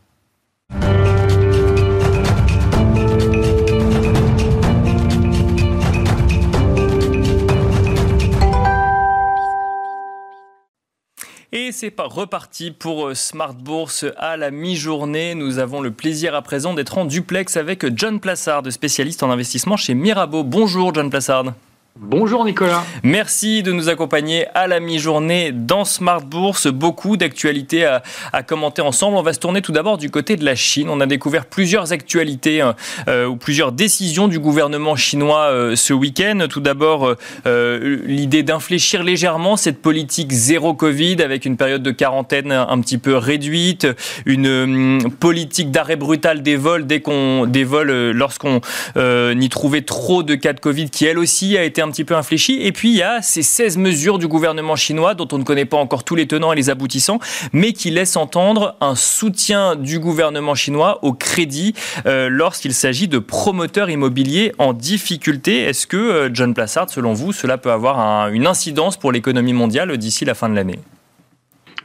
Et 11.67 11.73
c'est 11.73 11.93
reparti 11.99 12.71
pour 12.71 13.09
euh, 13.09 13.15
Smart 13.15 13.53
Bourse 13.53 14.05
à 14.19 14.37
la 14.37 14.53
mi-journée. 14.53 15.35
Nous 15.35 15.59
avons 15.59 15.81
le 15.81 15.91
plaisir 15.91 16.33
à 16.37 16.43
présent 16.43 16.75
d'être 16.75 16.97
en 16.97 17.05
duplex 17.05 17.57
avec 17.57 17.85
John 17.99 18.21
Plassard, 18.21 18.71
spécialiste 18.71 19.25
en 19.25 19.33
investissement 19.33 19.77
chez 19.77 19.95
Mirabeau. 19.95 20.45
Bonjour 20.45 20.95
John 20.95 21.11
Plassard. 21.11 21.55
Bonjour 21.99 22.45
Nicolas. 22.45 22.85
Merci 23.05 23.63
de 23.63 23.73
nous 23.73 23.89
accompagner 23.89 24.47
à 24.55 24.67
la 24.67 24.81
mi-journée 24.81 25.51
dans 25.51 25.87
Smart 25.87 26.21
Bourse. 26.21 26.67
Beaucoup 26.67 27.17
d'actualités 27.17 27.87
à, 27.87 28.43
commenter 28.43 28.83
ensemble. 28.83 29.17
On 29.17 29.23
va 29.23 29.33
se 29.33 29.39
tourner 29.39 29.63
tout 29.63 29.73
d'abord 29.73 29.97
du 29.97 30.11
côté 30.11 30.37
de 30.37 30.45
la 30.45 30.55
Chine. 30.55 30.91
On 30.91 31.01
a 31.01 31.07
découvert 31.07 31.47
plusieurs 31.47 31.95
actualités 31.95 32.61
hein, 32.61 32.77
euh, 33.09 33.27
ou 33.27 33.37
plusieurs 33.37 33.73
décisions 33.73 34.29
du 34.29 34.39
gouvernement 34.39 34.95
chinois 34.95 35.47
euh, 35.51 35.75
ce 35.75 35.95
week-end. 35.95 36.47
Tout 36.51 36.61
d'abord, 36.61 37.15
euh, 37.47 37.99
l'idée 38.05 38.43
d'infléchir 38.43 39.03
légèrement 39.03 39.57
cette 39.57 39.81
politique 39.81 40.33
zéro 40.33 40.75
Covid 40.75 41.23
avec 41.23 41.47
une 41.47 41.57
période 41.57 41.83
de 41.83 41.93
quarantaine 41.93 42.53
un 42.53 42.79
petit 42.81 42.99
peu 42.99 43.17
réduite, 43.17 43.87
une 44.27 44.47
hum, 44.47 45.13
politique 45.19 45.71
d'arrêt 45.71 45.97
brutal 45.97 46.43
des 46.43 46.57
vols 46.57 46.87
dès 46.87 47.01
qu'on 47.01 47.47
des 47.47 47.65
vols 47.65 48.11
lorsqu'on 48.11 48.61
y 48.97 49.49
trouvait 49.49 49.81
trop 49.81 50.23
de 50.23 50.35
cas 50.35 50.53
de 50.53 50.61
Covid 50.61 50.91
qui 50.91 51.07
elle 51.07 51.19
aussi 51.19 51.57
a 51.57 51.65
été 51.65 51.86
un 51.87 51.91
petit 51.91 52.05
peu 52.05 52.15
infléchi. 52.15 52.59
Et 52.63 52.73
puis 52.73 52.91
il 52.91 52.97
y 52.97 53.03
a 53.03 53.23
ces 53.23 53.43
16 53.43 53.79
mesures 53.79 54.19
du 54.19 54.29
gouvernement 54.29 54.77
chinois 54.77 55.15
dont 55.15 55.29
on 55.33 55.39
ne 55.39 55.45
connaît 55.45 55.65
pas 55.65 55.77
encore 55.77 56.05
tous 56.05 56.15
les 56.15 56.27
tenants 56.27 56.53
et 56.53 56.57
les 56.57 56.71
aboutissants, 56.71 57.19
mais 57.53 57.73
qui 57.73 57.91
laissent 57.91 58.17
entendre 58.17 58.77
un 58.81 58.95
soutien 58.95 59.77
du 59.77 59.99
gouvernement 59.99 60.55
chinois 60.55 60.99
au 61.03 61.13
crédit 61.13 61.75
euh, 62.07 62.29
lorsqu'il 62.31 62.75
s'agit 62.75 63.09
de 63.09 63.19
promoteurs 63.19 63.91
immobiliers 63.91 64.53
en 64.59 64.73
difficulté. 64.73 65.63
Est-ce 65.63 65.87
que, 65.87 65.97
euh, 65.97 66.31
John 66.33 66.55
Plassard, 66.55 66.91
selon 66.91 67.15
vous, 67.15 67.33
cela 67.33 67.59
peut 67.59 67.73
avoir 67.73 68.29
une 68.29 68.47
incidence 68.47 68.97
pour 68.97 69.13
l'économie 69.13 69.53
mondiale 69.53 69.97
d'ici 69.97 70.25
la 70.25 70.35
fin 70.35 70.49
de 70.49 70.55
l'année? 70.55 70.79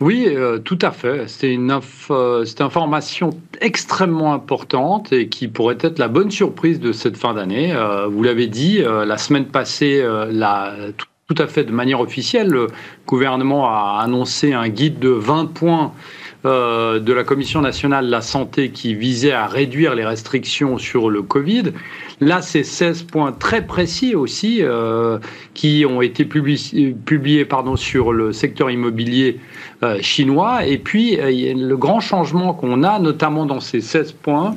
Oui, 0.01 0.25
euh, 0.27 0.57
tout 0.57 0.79
à 0.81 0.89
fait. 0.91 1.27
C'est 1.27 1.53
une, 1.53 1.71
information 1.71 3.29
extrêmement 3.61 4.33
importante 4.33 5.13
et 5.13 5.29
qui 5.29 5.47
pourrait 5.47 5.77
être 5.79 5.99
la 5.99 6.07
bonne 6.07 6.31
surprise 6.31 6.79
de 6.79 6.91
cette 6.91 7.17
fin 7.17 7.35
d'année. 7.35 7.71
Euh, 7.71 8.07
vous 8.07 8.23
l'avez 8.23 8.47
dit, 8.47 8.81
euh, 8.81 9.05
la 9.05 9.19
semaine 9.19 9.45
passée, 9.45 10.03
tout 11.27 11.35
à 11.37 11.47
fait 11.47 11.63
de 11.63 11.71
manière 11.71 12.01
officielle, 12.01 12.47
le 12.47 12.67
gouvernement 13.05 13.69
a 13.69 14.01
annoncé 14.03 14.53
un 14.53 14.67
guide 14.69 14.99
de 14.99 15.09
20 15.09 15.53
points 15.53 15.93
de 16.43 17.13
la 17.13 17.23
Commission 17.23 17.61
nationale 17.61 18.07
de 18.07 18.11
la 18.11 18.21
santé 18.21 18.69
qui 18.69 18.95
visait 18.95 19.31
à 19.31 19.47
réduire 19.47 19.93
les 19.93 20.05
restrictions 20.05 20.77
sur 20.77 21.09
le 21.09 21.21
Covid. 21.21 21.73
Là, 22.19 22.41
c'est 22.41 22.63
16 22.63 23.03
points 23.03 23.31
très 23.31 23.65
précis 23.65 24.15
aussi 24.15 24.61
qui 25.53 25.85
ont 25.87 26.01
été 26.01 26.25
publiés, 26.25 27.45
sur 27.75 28.13
le 28.13 28.33
secteur 28.33 28.71
immobilier 28.71 29.39
euh, 29.83 29.99
chinois. 30.01 30.65
Et 30.67 30.77
puis, 30.77 31.19
euh, 31.19 31.53
le 31.55 31.75
grand 31.75 31.99
changement 31.99 32.53
qu'on 32.53 32.83
a, 32.83 32.99
notamment 32.99 33.47
dans 33.47 33.59
ces 33.59 33.81
16 33.81 34.11
points, 34.11 34.55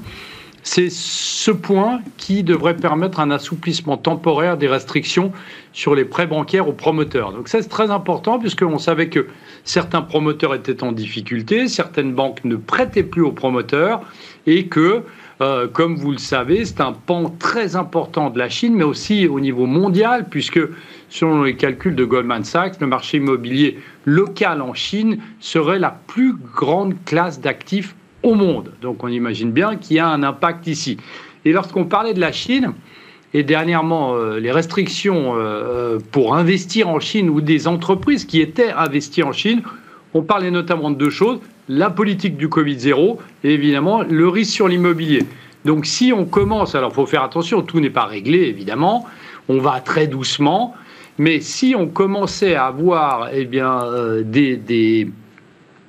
c'est 0.65 0.91
ce 0.91 1.51
point 1.51 2.01
qui 2.17 2.43
devrait 2.43 2.75
permettre 2.75 3.21
un 3.21 3.31
assouplissement 3.31 3.99
temporaire 3.99 4.57
des 4.57 4.67
restrictions 4.67 5.31
sur 5.75 5.95
les 5.95 6.07
prêts 6.07 6.27
bancaires 6.27 6.67
aux 6.67 6.73
promoteurs. 6.73 7.33
Donc 7.33 7.49
ça, 7.49 7.61
c'est 7.61 7.69
très 7.69 7.91
important 7.91 8.39
puisqu'on 8.39 8.79
savait 8.79 9.11
que 9.11 9.29
certains 9.65 10.01
promoteurs 10.01 10.55
étaient 10.55 10.83
en 10.83 10.93
difficulté, 10.93 11.69
certaines 11.69 12.15
banques 12.15 12.43
ne 12.45 12.57
prêtaient 12.57 13.03
plus 13.03 13.21
aux 13.21 13.33
promoteurs 13.33 14.01
et 14.47 14.67
que, 14.67 15.03
euh, 15.43 15.69
comme 15.69 15.97
vous 15.97 16.13
le 16.13 16.19
savez, 16.19 16.65
c'est 16.65 16.81
un 16.81 16.93
pan 16.93 17.29
très 17.39 17.77
important 17.77 18.31
de 18.31 18.39
la 18.39 18.49
Chine, 18.49 18.75
mais 18.75 18.85
aussi 18.85 19.29
au 19.29 19.41
niveau 19.41 19.67
mondial, 19.67 20.29
puisque 20.31 20.61
selon 21.11 21.43
les 21.43 21.57
calculs 21.57 21.95
de 21.95 22.05
Goldman 22.07 22.43
Sachs, 22.43 22.81
le 22.81 22.87
marché 22.87 23.19
immobilier 23.19 23.79
local 24.07 24.63
en 24.63 24.73
Chine 24.73 25.19
serait 25.41 25.79
la 25.79 25.91
plus 26.07 26.35
grande 26.35 26.95
classe 27.05 27.39
d'actifs 27.41 27.95
au 28.25 28.35
monde. 28.35 28.73
Donc 28.83 29.05
on 29.05 29.09
imagine 29.09 29.53
bien 29.53 29.77
qu'il 29.77 29.97
y 29.97 30.01
a 30.01 30.09
un 30.09 30.23
impact 30.23 30.67
ici. 30.67 30.97
Et 31.45 31.53
lorsqu'on 31.53 31.85
parlait 31.85 32.15
de 32.15 32.21
la 32.21 32.33
Chine, 32.33 32.73
et 33.35 33.43
dernièrement 33.43 34.15
euh, 34.15 34.39
les 34.39 34.53
restrictions 34.53 35.35
euh, 35.37 35.99
pour 36.13 36.35
investir 36.35 36.89
en 36.89 37.01
Chine 37.01 37.29
ou 37.29 37.41
des 37.41 37.69
entreprises 37.69 38.25
qui 38.25 38.41
étaient 38.41 38.71
investies 38.71 39.23
en 39.23 39.33
Chine, 39.33 39.63
on 40.15 40.23
parlait 40.23 40.53
notamment 40.53 40.91
de 40.91 40.97
deux 40.97 41.11
choses, 41.11 41.41
la 41.69 41.91
politique 41.91 42.37
du 42.37 42.49
Covid-0 42.49 43.19
et 43.43 43.53
évidemment 43.53 44.03
le 44.03 44.29
risque 44.29 44.53
sur 44.53 44.69
l'immobilier. 44.69 45.25
Donc 45.65 45.87
si 45.87 46.13
on 46.13 46.25
commence, 46.25 46.75
alors 46.75 46.91
il 46.93 46.95
faut 46.95 47.07
faire 47.07 47.23
attention, 47.23 47.63
tout 47.63 47.81
n'est 47.81 47.91
pas 47.91 48.05
réglé 48.05 48.39
évidemment, 48.39 49.07
on 49.49 49.59
va 49.59 49.81
très 49.81 50.07
doucement, 50.07 50.75
mais 51.19 51.41
si 51.41 51.75
on 51.77 51.87
commençait 51.87 52.55
à 52.55 52.67
avoir 52.67 53.29
eh 53.33 53.45
bien, 53.45 53.83
euh, 53.85 54.23
des, 54.25 54.57
des, 54.57 55.09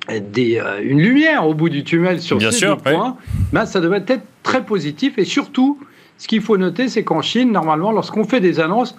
euh, 0.08 0.80
une 0.82 1.00
lumière 1.00 1.46
au 1.46 1.54
bout 1.54 1.68
du 1.68 1.84
tunnel 1.84 2.20
sur 2.20 2.40
ces 2.40 2.66
deux 2.66 2.76
points, 2.76 3.16
ben, 3.52 3.66
ça 3.66 3.80
devrait 3.80 4.04
être 4.06 4.24
très 4.42 4.64
positif. 4.64 5.18
Et 5.18 5.24
surtout, 5.24 5.78
ce 6.18 6.28
qu'il 6.28 6.40
faut 6.40 6.56
noter, 6.56 6.88
c'est 6.88 7.04
qu'en 7.04 7.22
Chine, 7.22 7.52
normalement, 7.52 7.92
lorsqu'on 7.92 8.24
fait 8.24 8.40
des 8.40 8.60
annonces, 8.60 8.96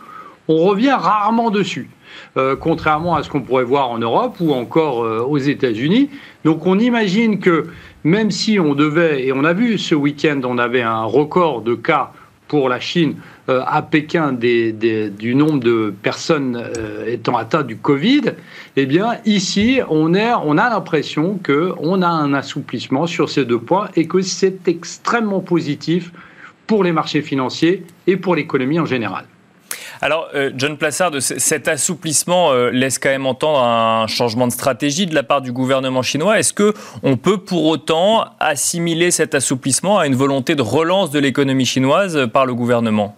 on 0.47 0.57
revient 0.57 0.95
rarement 0.97 1.51
dessus. 1.51 1.89
Euh, 2.37 2.55
contrairement 2.55 3.15
à 3.15 3.23
ce 3.23 3.29
qu'on 3.29 3.41
pourrait 3.41 3.65
voir 3.65 3.89
en 3.89 3.99
Europe 3.99 4.37
ou 4.39 4.53
encore 4.53 4.99
aux 4.99 5.37
États-Unis. 5.37 6.09
Donc 6.45 6.65
on 6.65 6.79
imagine 6.79 7.39
que 7.39 7.67
même 8.03 8.31
si 8.31 8.59
on 8.59 8.73
devait, 8.73 9.25
et 9.25 9.33
on 9.33 9.43
a 9.43 9.53
vu 9.53 9.77
ce 9.77 9.93
week-end, 9.93 10.39
on 10.45 10.57
avait 10.57 10.81
un 10.81 11.03
record 11.03 11.61
de 11.61 11.75
cas 11.75 12.11
pour 12.47 12.69
la 12.69 12.79
Chine 12.79 13.15
euh, 13.49 13.61
à 13.65 13.81
Pékin 13.81 14.33
du 14.33 15.35
nombre 15.35 15.59
de 15.59 15.93
personnes 16.01 16.55
euh, 16.55 17.05
étant 17.05 17.37
atteintes 17.37 17.67
du 17.67 17.77
Covid, 17.77 18.33
eh 18.75 18.85
bien 18.85 19.17
ici 19.25 19.79
on, 19.89 20.13
on 20.13 20.57
a 20.57 20.69
l'impression 20.69 21.39
qu'on 21.45 22.01
a 22.01 22.07
un 22.07 22.33
assouplissement 22.33 23.07
sur 23.07 23.29
ces 23.29 23.45
deux 23.45 23.59
points 23.59 23.89
et 23.95 24.07
que 24.07 24.21
c'est 24.21 24.67
extrêmement 24.67 25.41
positif 25.41 26.11
pour 26.65 26.83
les 26.83 26.91
marchés 26.91 27.21
financiers 27.21 27.83
et 28.07 28.17
pour 28.17 28.35
l'économie 28.35 28.79
en 28.79 28.85
général. 28.85 29.25
Alors, 30.01 30.29
euh, 30.35 30.51
John 30.55 30.77
Plassard, 30.77 31.11
cet 31.19 31.67
assouplissement 31.67 32.51
euh, 32.51 32.69
laisse 32.69 32.99
quand 32.99 33.09
même 33.09 33.25
entendre 33.25 33.59
un 33.59 34.07
changement 34.07 34.47
de 34.47 34.51
stratégie 34.51 35.07
de 35.07 35.15
la 35.15 35.23
part 35.23 35.41
du 35.41 35.51
gouvernement 35.51 36.01
chinois. 36.01 36.39
Est-ce 36.39 36.53
que 36.53 36.73
on 37.03 37.17
peut 37.17 37.37
pour 37.37 37.65
autant 37.65 38.25
assimiler 38.39 39.11
cet 39.11 39.33
assouplissement 39.33 39.97
à 39.97 40.07
une 40.07 40.15
volonté 40.15 40.55
de 40.55 40.61
relance 40.61 41.09
de 41.09 41.19
l'économie 41.19 41.65
chinoise 41.65 42.27
par 42.31 42.45
le 42.45 42.53
gouvernement? 42.53 43.15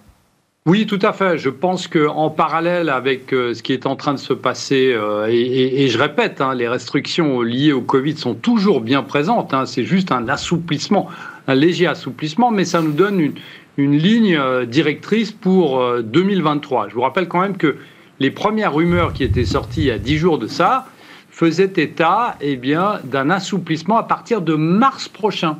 Oui, 0.66 0.86
tout 0.86 1.00
à 1.02 1.14
fait. 1.14 1.38
Je 1.38 1.50
pense 1.50 1.88
qu'en 1.88 2.30
parallèle 2.30 2.90
avec 2.90 3.34
euh, 3.34 3.54
ce 3.54 3.64
qui 3.64 3.74
est 3.74 3.86
en 3.86 3.96
train 3.96 4.14
de 4.14 4.20
se 4.20 4.34
passer, 4.34 4.96
et, 5.30 5.88
je 5.88 5.98
répète, 5.98 6.42
hein, 6.42 6.54
les 6.54 6.68
restrictions 6.68 7.42
liées 7.42 7.74
au 7.74 7.82
Covid 7.82 8.16
sont 8.18 8.36
toujours 8.36 8.80
bien 8.80 9.04
présentes. 9.04 9.54
Hein. 9.54 9.66
c'est 9.66 9.86
juste 9.86 10.12
un 10.12 10.30
assouplissement, 10.30 11.08
un 11.48 11.56
léger 11.56 11.88
assouplissement, 11.88 12.52
mais 12.52 12.66
ça 12.66 12.82
nous 12.82 12.92
donne 12.92 13.20
une, 13.20 13.34
une 13.80 13.98
ligne 13.98 14.36
euh, 14.36 14.66
directrice 14.66 15.32
pour 15.32 15.84
2023. 16.04 16.86
Euh, 16.86 16.90
Je 16.90 16.96
vous 16.96 17.02
rappelle 17.02 17.28
quand 17.28 17.40
même 17.40 17.58
que 17.58 17.78
les 18.20 18.32
premières 18.32 18.74
rumeurs 18.74 19.14
qui 19.14 19.24
étaient 19.24 19.46
sorties 19.46 19.82
il 19.82 19.88
y 19.88 19.92
a 19.92 19.98
10 19.98 20.18
jours 20.18 20.38
de 20.38 20.48
ça 20.48 20.88
faisaient 21.30 21.72
état 21.78 22.36
eh 22.42 22.58
bien, 22.58 23.00
d'un 23.06 23.30
assouplissement 23.30 23.98
à 23.98 24.04
partir 24.04 24.42
de 24.42 24.56
mars 24.56 25.08
prochain. 25.08 25.58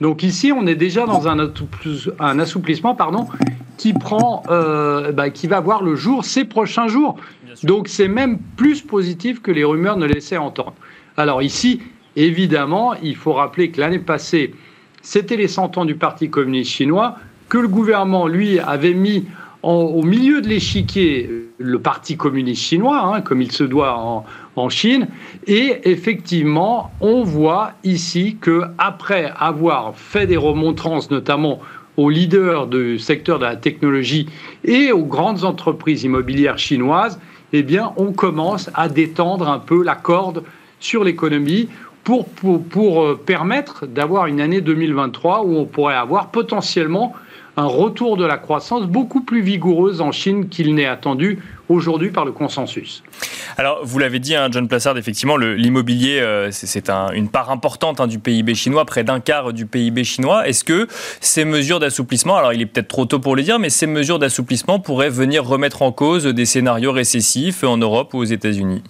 Donc 0.00 0.22
ici, 0.22 0.52
on 0.52 0.66
est 0.66 0.76
déjà 0.76 1.04
dans 1.04 1.28
un, 1.28 1.52
un 2.20 2.38
assouplissement 2.38 2.94
pardon, 2.94 3.26
qui, 3.76 3.92
prend, 3.92 4.44
euh, 4.48 5.10
bah, 5.12 5.30
qui 5.30 5.46
va 5.46 5.60
voir 5.60 5.82
le 5.82 5.96
jour 5.96 6.24
ces 6.24 6.44
prochains 6.44 6.86
jours. 6.86 7.16
Donc 7.64 7.88
c'est 7.88 8.08
même 8.08 8.38
plus 8.56 8.82
positif 8.82 9.42
que 9.42 9.50
les 9.50 9.64
rumeurs 9.64 9.96
ne 9.96 10.06
laissaient 10.06 10.38
entendre. 10.38 10.74
Alors 11.16 11.42
ici, 11.42 11.82
évidemment, 12.14 12.94
il 13.02 13.16
faut 13.16 13.32
rappeler 13.32 13.70
que 13.70 13.80
l'année 13.80 13.98
passée, 13.98 14.54
c'était 15.02 15.36
les 15.36 15.48
100 15.48 15.76
ans 15.78 15.84
du 15.84 15.96
Parti 15.96 16.30
communiste 16.30 16.70
chinois, 16.70 17.16
que 17.50 17.58
le 17.58 17.68
gouvernement, 17.68 18.26
lui, 18.26 18.58
avait 18.58 18.94
mis 18.94 19.26
au 19.62 20.02
milieu 20.02 20.40
de 20.40 20.48
l'échiquier 20.48 21.50
le 21.58 21.78
Parti 21.78 22.16
communiste 22.16 22.62
chinois, 22.62 23.02
hein, 23.02 23.20
comme 23.20 23.42
il 23.42 23.52
se 23.52 23.64
doit 23.64 23.98
en, 23.98 24.24
en, 24.56 24.68
Chine. 24.70 25.08
Et 25.46 25.80
effectivement, 25.84 26.92
on 27.02 27.22
voit 27.24 27.72
ici 27.84 28.38
que 28.40 28.62
après 28.78 29.30
avoir 29.36 29.94
fait 29.96 30.26
des 30.26 30.38
remontrances, 30.38 31.10
notamment 31.10 31.60
aux 31.98 32.08
leaders 32.08 32.68
du 32.68 32.98
secteur 32.98 33.38
de 33.38 33.44
la 33.44 33.56
technologie 33.56 34.26
et 34.64 34.92
aux 34.92 35.04
grandes 35.04 35.44
entreprises 35.44 36.04
immobilières 36.04 36.58
chinoises, 36.58 37.20
eh 37.52 37.62
bien, 37.62 37.92
on 37.96 38.12
commence 38.12 38.70
à 38.72 38.88
détendre 38.88 39.48
un 39.48 39.58
peu 39.58 39.82
la 39.84 39.96
corde 39.96 40.44
sur 40.78 41.04
l'économie 41.04 41.68
pour, 42.04 42.26
pour, 42.26 43.02
euh, 43.02 43.20
permettre 43.26 43.86
d'avoir 43.86 44.26
une 44.26 44.40
année 44.40 44.60
2023 44.60 45.44
où 45.44 45.56
on 45.56 45.66
pourrait 45.66 45.94
avoir 45.94 46.30
potentiellement 46.30 47.14
un 47.60 47.66
retour 47.66 48.16
de 48.16 48.24
la 48.24 48.38
croissance 48.38 48.86
beaucoup 48.86 49.20
plus 49.20 49.42
vigoureuse 49.42 50.00
en 50.00 50.12
Chine 50.12 50.48
qu'il 50.48 50.74
n'est 50.74 50.86
attendu 50.86 51.38
aujourd'hui 51.68 52.10
par 52.10 52.24
le 52.24 52.32
consensus. 52.32 53.02
Alors, 53.58 53.80
vous 53.82 53.98
l'avez 53.98 54.18
dit, 54.18 54.34
hein, 54.34 54.48
John 54.50 54.66
Plassard, 54.66 54.96
effectivement, 54.96 55.36
l'immobilier, 55.36 56.20
euh, 56.20 56.50
c'est 56.50 56.88
une 57.14 57.28
part 57.28 57.50
importante 57.50 58.00
hein, 58.00 58.06
du 58.06 58.18
PIB 58.18 58.54
chinois, 58.54 58.86
près 58.86 59.04
d'un 59.04 59.20
quart 59.20 59.52
du 59.52 59.66
PIB 59.66 60.04
chinois. 60.04 60.48
Est-ce 60.48 60.64
que 60.64 60.88
ces 61.20 61.44
mesures 61.44 61.80
d'assouplissement, 61.80 62.36
alors 62.36 62.54
il 62.54 62.62
est 62.62 62.66
peut-être 62.66 62.88
trop 62.88 63.04
tôt 63.04 63.18
pour 63.18 63.36
les 63.36 63.42
dire, 63.42 63.58
mais 63.58 63.68
ces 63.68 63.86
mesures 63.86 64.18
d'assouplissement 64.18 64.80
pourraient 64.80 65.10
venir 65.10 65.44
remettre 65.44 65.82
en 65.82 65.92
cause 65.92 66.24
des 66.24 66.46
scénarios 66.46 66.92
récessifs 66.92 67.62
en 67.62 67.76
Europe 67.76 68.14
ou 68.14 68.18
aux 68.18 68.24
États-Unis? 68.24 68.82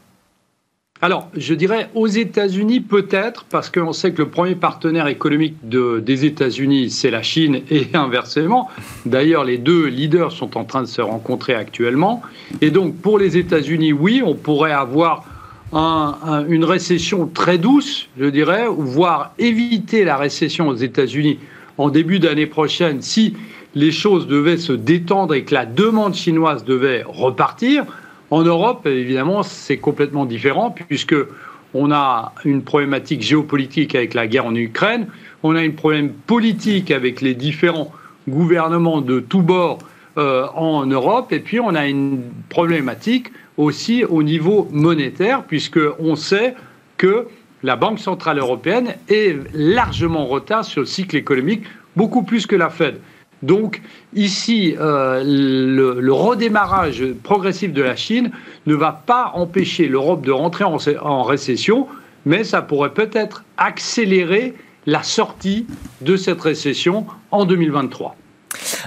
Alors, 1.02 1.30
je 1.34 1.54
dirais 1.54 1.88
aux 1.94 2.08
États-Unis 2.08 2.80
peut-être, 2.80 3.46
parce 3.48 3.70
qu'on 3.70 3.94
sait 3.94 4.12
que 4.12 4.20
le 4.20 4.28
premier 4.28 4.54
partenaire 4.54 5.06
économique 5.06 5.56
des 5.62 6.24
États-Unis, 6.26 6.90
c'est 6.90 7.10
la 7.10 7.22
Chine, 7.22 7.62
et 7.70 7.88
inversement. 7.94 8.68
D'ailleurs, 9.06 9.44
les 9.44 9.56
deux 9.56 9.86
leaders 9.86 10.30
sont 10.30 10.58
en 10.58 10.64
train 10.64 10.82
de 10.82 10.86
se 10.86 11.00
rencontrer 11.00 11.54
actuellement. 11.54 12.20
Et 12.60 12.70
donc, 12.70 12.96
pour 12.96 13.18
les 13.18 13.38
États-Unis, 13.38 13.94
oui, 13.94 14.22
on 14.24 14.34
pourrait 14.34 14.72
avoir 14.72 15.24
une 15.72 16.64
récession 16.64 17.28
très 17.28 17.56
douce, 17.56 18.08
je 18.18 18.26
dirais, 18.26 18.66
voire 18.68 19.32
éviter 19.38 20.04
la 20.04 20.16
récession 20.16 20.68
aux 20.68 20.74
États-Unis 20.74 21.38
en 21.78 21.88
début 21.88 22.18
d'année 22.18 22.46
prochaine 22.46 23.00
si 23.02 23.36
les 23.76 23.92
choses 23.92 24.26
devaient 24.26 24.58
se 24.58 24.72
détendre 24.72 25.32
et 25.32 25.44
que 25.44 25.54
la 25.54 25.66
demande 25.66 26.14
chinoise 26.14 26.64
devait 26.64 27.04
repartir. 27.06 27.84
En 28.30 28.42
Europe, 28.42 28.86
évidemment, 28.86 29.42
c'est 29.42 29.78
complètement 29.78 30.24
différent 30.24 30.70
puisque 30.70 31.16
on 31.74 31.92
a 31.92 32.32
une 32.44 32.62
problématique 32.62 33.22
géopolitique 33.22 33.94
avec 33.94 34.14
la 34.14 34.26
guerre 34.26 34.46
en 34.46 34.54
Ukraine, 34.54 35.06
on 35.42 35.54
a 35.56 35.62
une 35.62 35.74
problème 35.74 36.12
politique 36.12 36.90
avec 36.90 37.20
les 37.20 37.34
différents 37.34 37.92
gouvernements 38.28 39.00
de 39.00 39.20
tous 39.20 39.42
bords 39.42 39.78
euh, 40.18 40.46
en 40.54 40.86
Europe, 40.86 41.32
et 41.32 41.40
puis 41.40 41.60
on 41.60 41.74
a 41.74 41.86
une 41.86 42.22
problématique 42.48 43.28
aussi 43.56 44.04
au 44.04 44.22
niveau 44.22 44.68
monétaire, 44.72 45.44
puisqu'on 45.44 46.16
sait 46.16 46.54
que 46.96 47.28
la 47.62 47.76
Banque 47.76 47.98
centrale 47.98 48.38
européenne 48.38 48.94
est 49.08 49.36
largement 49.54 50.22
en 50.22 50.26
retard 50.26 50.64
sur 50.64 50.80
le 50.80 50.86
cycle 50.86 51.16
économique, 51.16 51.62
beaucoup 51.96 52.22
plus 52.22 52.46
que 52.46 52.56
la 52.56 52.70
Fed. 52.70 53.00
Donc 53.42 53.80
ici, 54.14 54.74
euh, 54.78 55.22
le, 55.24 56.12
redémarrage 56.12 57.04
progressif 57.22 57.72
de 57.72 57.82
la 57.82 57.96
Chine 57.96 58.30
ne 58.66 58.74
va 58.74 58.92
pas 58.92 59.32
empêcher 59.34 59.88
l'Europe 59.88 60.24
de 60.24 60.32
rentrer 60.32 60.64
en 60.64 61.22
récession, 61.22 61.86
mais 62.26 62.44
ça 62.44 62.60
pourrait 62.62 62.92
peut-être 62.92 63.44
accélérer 63.56 64.54
la 64.86 65.02
sortie 65.02 65.66
de 66.00 66.16
cette 66.16 66.40
récession 66.40 67.06
en 67.30 67.44
2023. 67.44 68.16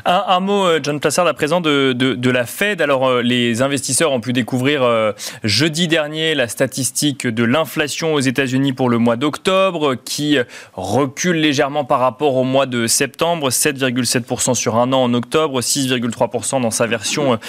Un, 0.05 0.41
mot, 0.41 0.65
euh, 0.65 0.79
John 0.83 0.99
Plassard, 0.99 1.27
à 1.27 1.33
présent 1.33 1.61
de, 1.61 2.29
la 2.29 2.45
Fed. 2.45 2.81
Alors, 2.81 3.07
euh, 3.07 3.21
les 3.21 3.61
investisseurs 3.61 4.11
ont 4.11 4.19
pu 4.19 4.33
découvrir 4.33 4.83
euh, 4.83 5.13
jeudi 5.43 5.87
dernier 5.87 6.35
la 6.35 6.49
statistique 6.49 7.25
de 7.25 7.43
l'inflation 7.45 8.13
aux 8.13 8.19
États-Unis 8.19 8.73
pour 8.73 8.89
le 8.89 8.97
mois 8.97 9.15
d'octobre, 9.15 9.95
qui 9.95 10.37
recule 10.73 11.37
légèrement 11.37 11.85
par 11.85 11.99
rapport 11.99 12.35
au 12.35 12.43
mois 12.43 12.65
de 12.65 12.85
septembre, 12.85 13.49
7,7% 13.49 14.55
sur 14.55 14.75
un 14.75 14.91
an 14.91 15.03
en 15.03 15.13
octobre, 15.13 15.61
6,3% 15.61 16.61
dans 16.61 16.71
sa 16.71 16.85
version 16.85 17.39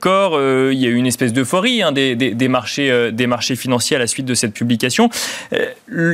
corps. 0.00 0.38
il 0.70 0.78
y 0.78 0.86
a 0.86 0.88
eu 0.88 0.94
une 0.94 1.06
espèce 1.06 1.32
d'euphorie 1.32 1.82
hein, 1.82 1.92
des, 1.92 2.48
marchés, 2.48 3.12
des 3.12 3.26
marchés 3.26 3.56
financiers 3.56 3.96
à 3.96 3.98
la 3.98 4.06
suite 4.06 4.26
de 4.26 4.34
cette 4.34 4.54
publication. 4.54 5.08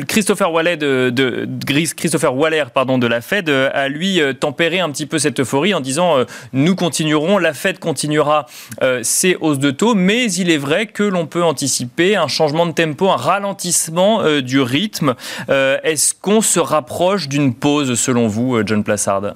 Christopher 0.07 0.53
Waller 0.53 0.77
de, 0.77 1.11
de, 1.11 1.48
Christopher 1.96 2.35
de 2.35 3.07
la 3.07 3.20
Fed 3.20 3.48
a 3.48 3.88
lui 3.88 4.20
tempéré 4.38 4.81
un 4.81 4.90
petit 4.90 5.07
peu 5.07 5.18
cette 5.18 5.40
euphorie 5.40 5.74
en 5.78 5.80
disant 5.80 6.18
euh, 6.18 6.24
nous 6.52 6.74
continuerons, 6.74 7.38
la 7.38 7.54
Fed 7.54 7.78
continuera 7.78 8.46
euh, 8.82 9.00
ses 9.02 9.36
hausses 9.40 9.58
de 9.58 9.70
taux, 9.70 9.94
mais 9.94 10.30
il 10.32 10.50
est 10.50 10.58
vrai 10.58 10.86
que 10.86 11.04
l'on 11.04 11.26
peut 11.26 11.42
anticiper 11.42 12.16
un 12.16 12.28
changement 12.28 12.66
de 12.66 12.72
tempo, 12.72 13.08
un 13.08 13.16
ralentissement 13.16 14.20
euh, 14.22 14.42
du 14.42 14.60
rythme. 14.60 15.14
Est-ce 15.48 16.14
qu'on 16.14 16.40
se 16.40 16.60
rapproche 16.60 17.28
d'une 17.28 17.54
pause 17.54 17.98
selon 17.98 18.26
vous, 18.26 18.60
John 18.66 18.82
Plassard? 18.82 19.34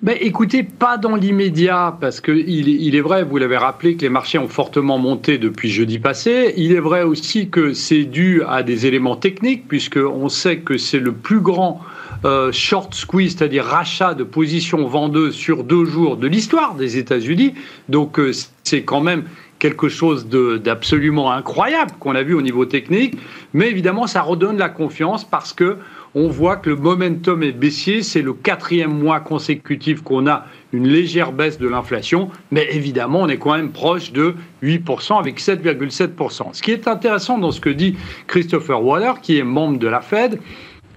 Ben, 0.00 0.16
écoutez, 0.20 0.62
pas 0.62 0.96
dans 0.96 1.16
l'immédiat, 1.16 1.96
parce 2.00 2.20
qu'il 2.20 2.48
il 2.48 2.94
est 2.94 3.00
vrai, 3.00 3.24
vous 3.24 3.36
l'avez 3.36 3.56
rappelé, 3.56 3.96
que 3.96 4.02
les 4.02 4.08
marchés 4.08 4.38
ont 4.38 4.48
fortement 4.48 4.98
monté 4.98 5.38
depuis 5.38 5.70
jeudi 5.70 5.98
passé. 5.98 6.54
Il 6.56 6.72
est 6.72 6.80
vrai 6.80 7.02
aussi 7.02 7.48
que 7.48 7.72
c'est 7.72 8.04
dû 8.04 8.42
à 8.48 8.62
des 8.62 8.86
éléments 8.86 9.16
techniques, 9.16 9.66
puisqu'on 9.66 10.28
sait 10.28 10.58
que 10.58 10.78
c'est 10.78 11.00
le 11.00 11.12
plus 11.12 11.40
grand 11.40 11.80
euh, 12.24 12.50
short 12.52 12.94
squeeze, 12.94 13.36
c'est-à-dire 13.36 13.64
rachat 13.64 14.14
de 14.14 14.24
positions 14.24 14.86
vendeuses 14.86 15.34
sur 15.34 15.62
deux 15.62 15.84
jours 15.84 16.16
de 16.16 16.26
l'histoire 16.26 16.74
des 16.74 16.96
États-Unis. 16.96 17.54
Donc 17.88 18.18
euh, 18.18 18.32
c'est 18.64 18.82
quand 18.82 19.00
même 19.00 19.24
quelque 19.58 19.88
chose 19.88 20.28
d'absolument 20.28 21.32
incroyable 21.32 21.92
qu'on 21.98 22.14
a 22.14 22.22
vu 22.22 22.34
au 22.34 22.42
niveau 22.42 22.64
technique. 22.64 23.16
Mais 23.52 23.68
évidemment, 23.68 24.06
ça 24.06 24.22
redonne 24.22 24.56
la 24.56 24.68
confiance 24.68 25.24
parce 25.24 25.52
que 25.52 25.78
on 26.14 26.28
voit 26.28 26.56
que 26.56 26.70
le 26.70 26.76
momentum 26.76 27.42
est 27.42 27.52
baissier. 27.52 28.02
C'est 28.02 28.22
le 28.22 28.32
quatrième 28.32 28.96
mois 28.96 29.20
consécutif 29.20 30.02
qu'on 30.02 30.26
a 30.26 30.46
une 30.72 30.88
légère 30.88 31.32
baisse 31.32 31.58
de 31.58 31.68
l'inflation. 31.68 32.30
Mais 32.50 32.68
évidemment, 32.72 33.20
on 33.22 33.28
est 33.28 33.38
quand 33.38 33.56
même 33.56 33.72
proche 33.72 34.12
de 34.12 34.34
8% 34.62 35.18
avec 35.18 35.40
7,7%. 35.40 36.48
Ce 36.52 36.62
qui 36.62 36.72
est 36.72 36.88
intéressant 36.88 37.38
dans 37.38 37.50
ce 37.50 37.60
que 37.60 37.70
dit 37.70 37.96
Christopher 38.26 38.82
Waller, 38.82 39.12
qui 39.22 39.38
est 39.38 39.44
membre 39.44 39.78
de 39.78 39.88
la 39.88 40.00
Fed, 40.00 40.40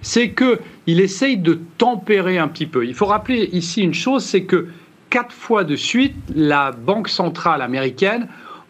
c'est 0.02 0.30
qu'il 0.84 1.00
essaye 1.00 1.36
de 1.36 1.60
tempérer 1.78 2.38
un 2.38 2.48
petit 2.48 2.66
peu. 2.66 2.86
Il 2.86 2.94
faut 2.94 3.06
rappeler 3.06 3.48
ici 3.52 3.82
une 3.82 3.94
chose, 3.94 4.24
c'est 4.24 4.44
que 4.44 4.68
quatre 5.10 5.32
fois 5.32 5.64
de 5.64 5.76
suite, 5.76 6.14
la 6.34 6.72
Banque 6.72 7.08
centrale 7.08 7.62
américaine 7.62 8.28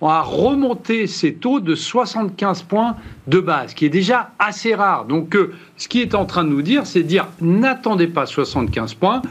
a 0.09 0.23
remonté 0.23 1.07
ses 1.07 1.35
taux 1.35 1.61
de 1.61 1.75
75 1.75 2.63
points 2.63 2.97
de 3.29 3.39
base, 3.39 3.75
qui 3.75 3.87
est 3.87 3.91
déjà 3.91 4.33
assez 4.39 4.75
rare. 4.75 5.05
Donc, 5.05 5.37
euh, 5.37 5.55
ce 5.77 5.87
qui 5.87 6.01
est 6.01 6.15
en 6.15 6.25
train 6.25 6.45
de 6.45 6.49
nous 6.49 6.63
dire, 6.63 6.87
c'est 6.87 7.03
dire 7.03 7.29
n'attendez 7.41 8.09
pas 8.09 8.27
75 8.27 8.95
points, 8.95 9.23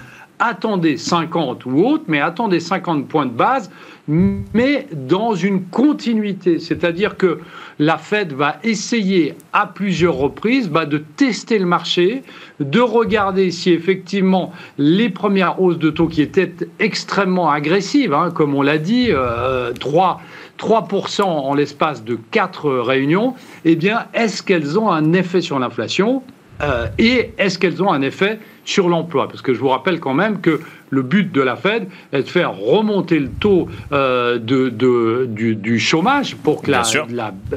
attendez 0.41 0.97
50 0.97 1.65
ou 1.67 1.85
autre, 1.85 2.05
mais 2.07 2.19
attendez 2.19 2.59
50 2.59 3.07
points 3.07 3.27
de 3.27 3.31
base, 3.31 3.71
mais 4.07 4.87
dans 4.91 5.35
une 5.35 5.63
continuité. 5.65 6.59
C'est-à-dire 6.59 7.15
que 7.15 7.39
la 7.77 7.99
Fed 7.99 8.33
va 8.33 8.57
essayer 8.63 9.35
à 9.53 9.67
plusieurs 9.67 10.15
reprises 10.15 10.67
bah, 10.67 10.85
de 10.85 10.97
tester 10.97 11.59
le 11.59 11.67
marché, 11.67 12.23
de 12.59 12.79
regarder 12.79 13.51
si 13.51 13.71
effectivement 13.71 14.51
les 14.79 15.09
premières 15.09 15.61
hausses 15.61 15.77
de 15.77 15.91
taux 15.91 16.07
qui 16.07 16.23
étaient 16.23 16.53
extrêmement 16.79 17.51
agressives, 17.51 18.13
hein, 18.13 18.31
comme 18.33 18.55
on 18.55 18.63
l'a 18.63 18.79
dit, 18.79 19.09
3%, 19.09 21.21
euh, 21.21 21.23
en 21.23 21.53
l'espace 21.53 22.03
de 22.03 22.17
4 22.31 22.71
réunions, 22.79 23.35
eh 23.63 23.75
bien, 23.75 24.07
est-ce 24.15 24.41
qu'elles 24.41 24.79
ont 24.79 24.89
un 24.89 25.13
effet 25.13 25.41
sur 25.41 25.59
l'inflation? 25.59 26.23
Euh, 26.61 26.87
et 26.97 27.31
est-ce 27.37 27.57
qu'elles 27.57 27.81
ont 27.81 27.91
un 27.91 28.01
effet 28.01 28.39
sur 28.65 28.89
l'emploi. 28.89 29.27
Parce 29.27 29.41
que 29.41 29.53
je 29.53 29.59
vous 29.59 29.69
rappelle 29.69 29.99
quand 29.99 30.13
même 30.13 30.41
que 30.41 30.61
le 30.89 31.01
but 31.01 31.31
de 31.31 31.41
la 31.41 31.55
Fed 31.55 31.87
est 32.11 32.23
de 32.23 32.27
faire 32.27 32.55
remonter 32.57 33.19
le 33.19 33.29
taux 33.29 33.67
euh, 33.91 34.37
de, 34.37 35.25
du, 35.27 35.79
chômage 35.79 36.35
pour 36.35 36.61
que 36.61 36.71
la, 36.71 36.83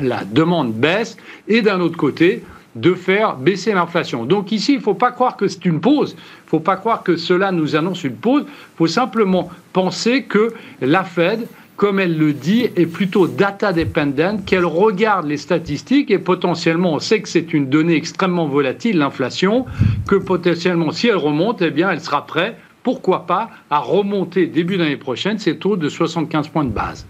la, 0.01 0.25
demande 0.25 0.73
baisse. 0.73 1.17
Et 1.49 1.63
d'un 1.63 1.81
autre 1.81 1.97
côté 1.97 2.43
de 2.75 2.95
faire 2.95 3.37
baisser 3.37 3.73
l'inflation. 3.73 4.25
Donc 4.25 4.51
ici, 4.51 4.73
il 4.73 4.79
ne 4.79 4.83
faut 4.83 4.95
pas 4.95 5.13
croire 5.13 5.37
que 5.37 5.47
c'est 5.47 5.65
une 5.65 5.81
pause, 5.81 6.17
il 6.19 6.47
ne 6.47 6.49
faut 6.49 6.61
pas 6.61 6.77
croire 6.77 7.03
que 7.03 7.17
cela 7.17 7.53
nous 7.53 7.77
annonce 7.77 8.03
une 8.03 8.17
pause, 8.17 8.45
il 8.47 8.77
faut 8.77 8.87
simplement 8.89 9.49
penser 9.73 10.25
que 10.25 10.53
la 10.81 11.05
Fed 11.05 11.47
comme 11.77 11.99
elle 11.99 12.17
le 12.17 12.33
dit, 12.33 12.69
est 12.77 12.87
plutôt 12.87 13.27
data 13.27 13.73
dependent, 13.73 14.45
qu'elle 14.47 14.65
regarde 14.65 15.27
les 15.27 15.37
statistiques 15.37 16.11
et 16.11 16.19
potentiellement, 16.19 16.95
on 16.95 16.99
sait 16.99 17.21
que 17.21 17.29
c'est 17.29 17.53
une 17.53 17.69
donnée 17.69 17.97
extrêmement 17.97 18.47
volatile, 18.47 18.99
l'inflation, 18.99 19.67
que 20.07 20.17
potentiellement, 20.17 20.93
si 20.93 21.09
elle 21.09 21.17
remonte, 21.17 21.63
eh 21.63 21.71
bien, 21.71 21.91
elle 21.91 22.01
sera 22.01 22.27
prête, 22.27 22.57
pourquoi 22.83 23.27
pas, 23.27 23.51
à 23.71 23.79
remonter 23.79 24.47
début 24.47 24.77
d'année 24.77 24.97
prochaine 24.97 25.39
ces 25.39 25.57
taux 25.57 25.77
de 25.77 25.89
75 25.89 26.49
points 26.49 26.65
de 26.65 26.71
base. 26.71 27.07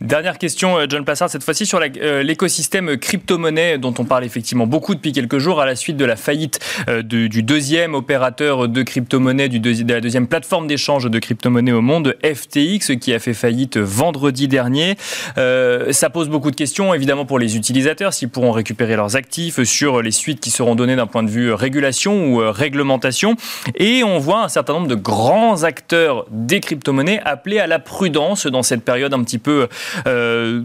Dernière 0.00 0.38
question, 0.38 0.78
euh, 0.78 0.86
John 0.88 1.04
Plassard, 1.04 1.28
cette 1.28 1.44
fois-ci 1.44 1.66
sur 1.66 1.78
euh, 1.78 2.22
l'écosystème 2.22 2.96
crypto-monnaie 2.96 3.76
dont 3.76 3.92
on 3.98 4.06
parle 4.06 4.24
effectivement 4.24 4.66
beaucoup 4.66 4.94
depuis 4.94 5.12
quelques 5.12 5.36
jours 5.36 5.60
à 5.60 5.66
la 5.66 5.76
suite 5.76 5.98
de 5.98 6.06
la 6.06 6.16
faillite 6.16 6.58
euh, 6.88 7.02
du 7.02 7.42
deuxième 7.42 7.94
opérateur 7.94 8.66
de 8.66 8.82
crypto-monnaie, 8.82 9.50
de 9.50 9.92
la 9.92 10.00
deuxième 10.00 10.26
plateforme 10.26 10.66
d'échange 10.68 11.10
de 11.10 11.18
crypto-monnaie 11.18 11.72
au 11.72 11.82
monde, 11.82 12.16
FTX, 12.24 12.96
qui 12.98 13.12
a 13.12 13.18
fait 13.18 13.34
faillite 13.34 13.76
vendredi 13.76 14.48
dernier. 14.48 14.96
ça 15.36 16.10
pose 16.10 16.30
beaucoup 16.30 16.50
de 16.50 16.56
questions, 16.56 16.94
évidemment, 16.94 17.26
pour 17.26 17.38
les 17.38 17.56
utilisateurs, 17.56 18.14
s'ils 18.14 18.30
pourront 18.30 18.52
récupérer 18.52 18.96
leurs 18.96 19.16
actifs, 19.16 19.62
sur 19.64 20.00
les 20.00 20.12
suites 20.12 20.40
qui 20.40 20.50
seront 20.50 20.76
données 20.76 20.96
d'un 20.96 21.06
point 21.06 21.22
de 21.22 21.30
vue 21.30 21.52
régulation 21.52 22.26
ou 22.26 22.38
réglementation. 22.38 23.36
Et 23.74 24.02
on 24.02 24.18
voit 24.18 24.44
un 24.44 24.48
certain 24.48 24.72
nombre 24.72 24.88
de 24.88 24.94
grands 24.94 25.62
acteurs 25.64 26.24
des 26.30 26.60
crypto-monnaies 26.60 27.20
appelés 27.24 27.58
à 27.58 27.66
la 27.66 27.78
prudence 27.78 28.46
dans 28.46 28.62
cette 28.62 28.82
période 28.82 29.12
un 29.12 29.22
petit 29.22 29.38
peu 29.38 29.68
euh, 30.06 30.62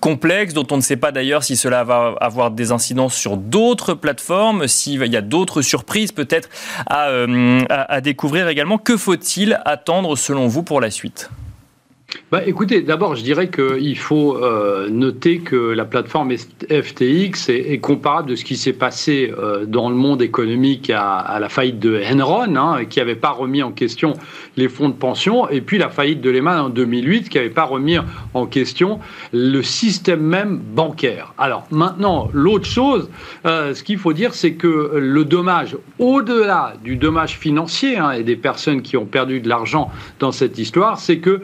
complexe, 0.00 0.54
dont 0.54 0.66
on 0.70 0.76
ne 0.76 0.82
sait 0.82 0.96
pas 0.96 1.12
d'ailleurs 1.12 1.44
si 1.44 1.56
cela 1.56 1.84
va 1.84 2.14
avoir 2.20 2.50
des 2.50 2.72
incidences 2.72 3.14
sur 3.14 3.36
d'autres 3.36 3.94
plateformes, 3.94 4.66
s'il 4.66 5.04
y 5.06 5.16
a 5.16 5.20
d'autres 5.20 5.62
surprises 5.62 6.12
peut-être 6.12 6.48
à, 6.86 7.08
euh, 7.08 7.62
à 7.68 8.00
découvrir 8.00 8.48
également. 8.48 8.78
Que 8.78 8.96
faut-il 8.96 9.60
attendre 9.64 10.16
selon 10.16 10.46
vous 10.46 10.62
pour 10.62 10.80
la 10.80 10.90
suite? 10.90 11.30
Bah, 12.30 12.42
écoutez, 12.46 12.82
d'abord, 12.82 13.16
je 13.16 13.22
dirais 13.22 13.50
qu'il 13.50 13.98
faut 13.98 14.36
euh, 14.36 14.88
noter 14.88 15.40
que 15.40 15.56
la 15.56 15.84
plateforme 15.84 16.32
FTX 16.36 17.48
est, 17.48 17.78
comparable 17.80 18.30
de 18.30 18.36
ce 18.36 18.44
qui 18.44 18.56
s'est 18.56 18.72
passé 18.72 19.32
dans 19.66 19.90
le 19.90 19.96
monde 19.96 20.22
économique 20.22 20.90
à, 20.90 21.38
la 21.40 21.48
faillite 21.48 21.78
de 21.78 22.00
Enron, 22.12 22.56
hein, 22.56 22.84
qui 22.84 23.00
n'avait 23.00 23.16
pas 23.16 23.30
remis 23.30 23.62
en 23.62 23.72
question 23.72 24.14
les 24.56 24.68
fonds 24.68 24.88
de 24.88 24.94
pension, 24.94 25.48
et 25.48 25.60
puis 25.60 25.78
la 25.78 25.88
faillite 25.88 26.20
de 26.20 26.30
Lehman 26.30 26.58
en 26.58 26.68
2008, 26.68 27.28
qui 27.28 27.36
n'avait 27.38 27.50
pas 27.50 27.64
remis 27.64 27.96
en 28.34 28.46
question 28.46 29.00
le 29.32 29.62
système 29.62 30.20
même 30.20 30.58
bancaire. 30.58 31.34
Alors 31.38 31.66
maintenant, 31.70 32.28
l'autre 32.32 32.66
chose, 32.66 33.10
euh, 33.44 33.74
ce 33.74 33.82
qu'il 33.82 33.98
faut 33.98 34.12
dire, 34.12 34.34
c'est 34.34 34.54
que 34.54 34.92
le 34.94 35.24
dommage, 35.24 35.76
au-delà 35.98 36.74
du 36.82 36.96
dommage 36.96 37.38
financier 37.38 37.98
hein, 37.98 38.12
et 38.12 38.22
des 38.22 38.36
personnes 38.36 38.82
qui 38.82 38.96
ont 38.96 39.06
perdu 39.06 39.40
de 39.40 39.48
l'argent 39.48 39.90
dans 40.18 40.32
cette 40.32 40.58
histoire, 40.58 40.98
c'est 40.98 41.18
que 41.18 41.42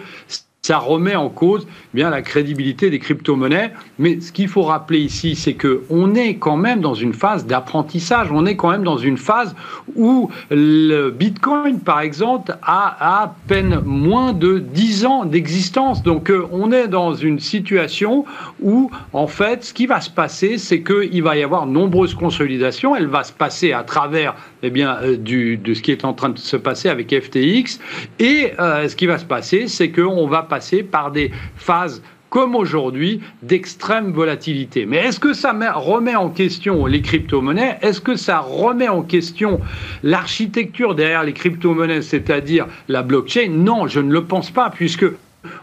ça 0.65 0.79
remet 0.79 1.17
en 1.17 1.29
cause 1.29 1.67
bien 1.93 2.09
la 2.09 2.23
crédibilité 2.23 2.89
des 2.89 3.01
crypto-monnaies. 3.01 3.73
Mais 3.99 4.21
ce 4.21 4.31
qu'il 4.31 4.47
faut 4.47 4.63
rappeler 4.63 5.01
ici, 5.01 5.35
c'est 5.35 5.55
que 5.55 5.83
on 5.91 6.15
est 6.15 6.37
quand 6.37 6.57
même 6.57 6.81
dans 6.81 6.95
une 6.95 7.15
phase 7.15 7.47
d'apprentissage. 7.47 8.31
On 8.31 8.47
est 8.47 8.55
quand 8.55 8.71
même 8.71 8.85
dans 8.85 8.97
une 8.97 9.17
phase 9.19 9.57
où 9.97 10.31
le 10.51 11.11
Bitcoin, 11.11 11.81
par 11.81 12.01
exemple, 12.01 12.57
a 12.63 13.02
à 13.05 13.35
peine 13.49 13.81
moins 13.85 14.33
de 14.33 14.61
10 14.61 15.07
ans 15.07 15.25
d'existence. 15.25 16.05
Donc, 16.05 16.31
euh, 16.31 16.47
on 16.53 16.71
est 16.71 16.87
dans 16.87 17.15
une 17.15 17.41
situation 17.41 18.25
où, 18.61 18.93
en 19.13 19.27
fait, 19.27 19.65
ce 19.65 19.75
qui 19.75 19.87
va 19.87 20.01
se 20.01 20.09
passer, 20.09 20.57
c'est 20.57 20.85
qu'il 20.85 21.21
va 21.21 21.37
y 21.37 21.43
avoir 21.43 21.67
nombreuses 21.67 22.15
consolidations. 22.15 22.95
Elle 22.95 23.09
va 23.09 23.25
se 23.25 23.33
passer 23.33 23.73
à 23.73 23.83
travers 23.83 24.37
eh 24.63 24.71
bien, 24.71 24.99
euh, 25.03 25.17
du, 25.17 25.57
de 25.57 25.75
ce 25.75 25.83
qui 25.83 25.91
est 25.91 26.05
en 26.05 26.13
train 26.13 26.29
de 26.29 26.39
se 26.39 26.57
passer 26.57 26.89
avec 26.89 27.13
FTX. 27.13 27.81
Et 28.21 28.53
euh, 28.61 28.89
ce 28.89 28.95
qui 28.95 29.07
va 29.07 29.19
se 29.19 29.25
passer, 29.25 29.67
c'est 29.67 29.91
qu'on 29.91 30.29
va 30.29 30.45
passer 30.45 30.85
par 30.85 31.11
des 31.11 31.33
phases 31.57 32.03
comme 32.33 32.55
aujourd'hui, 32.55 33.21
d'extrême 33.43 34.11
volatilité. 34.11 34.87
Mais 34.87 34.97
est-ce 34.97 35.21
que 35.21 35.35
ça 35.35 35.53
remet 35.75 36.15
en 36.17 36.31
question 36.31 36.87
les 36.87 37.03
crypto-monnaies? 37.03 37.77
Est-ce 37.83 38.01
que 38.01 38.17
ça 38.17 38.39
remet 38.39 38.89
en 38.89 39.03
question 39.03 39.61
l'architecture 40.03 40.95
derrière 40.95 41.25
les 41.25 41.35
crypto-monnaies, 41.35 42.01
c'est-à-dire 42.01 42.69
la 42.89 43.03
blockchain? 43.03 43.51
Non, 43.51 43.87
je 43.87 44.01
ne 44.01 44.11
le 44.11 44.25
pense 44.25 44.51
pas, 44.51 44.71
puisque 44.71 45.05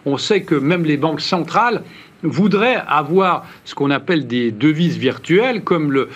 on 0.05 0.17
sait 0.17 0.43
que 0.43 0.53
même 0.53 0.85
les 0.85 0.97
banques 0.97 1.21
centrales 1.21 1.81
voudrait 2.23 2.81
avoir 2.87 3.45
ce 3.65 3.75
qu'on 3.75 3.91
appelle 3.91 4.27
des 4.27 4.51
devises 4.51 4.97
virtuelles 4.97 5.63
comme 5.63 5.91
le, 5.91 6.09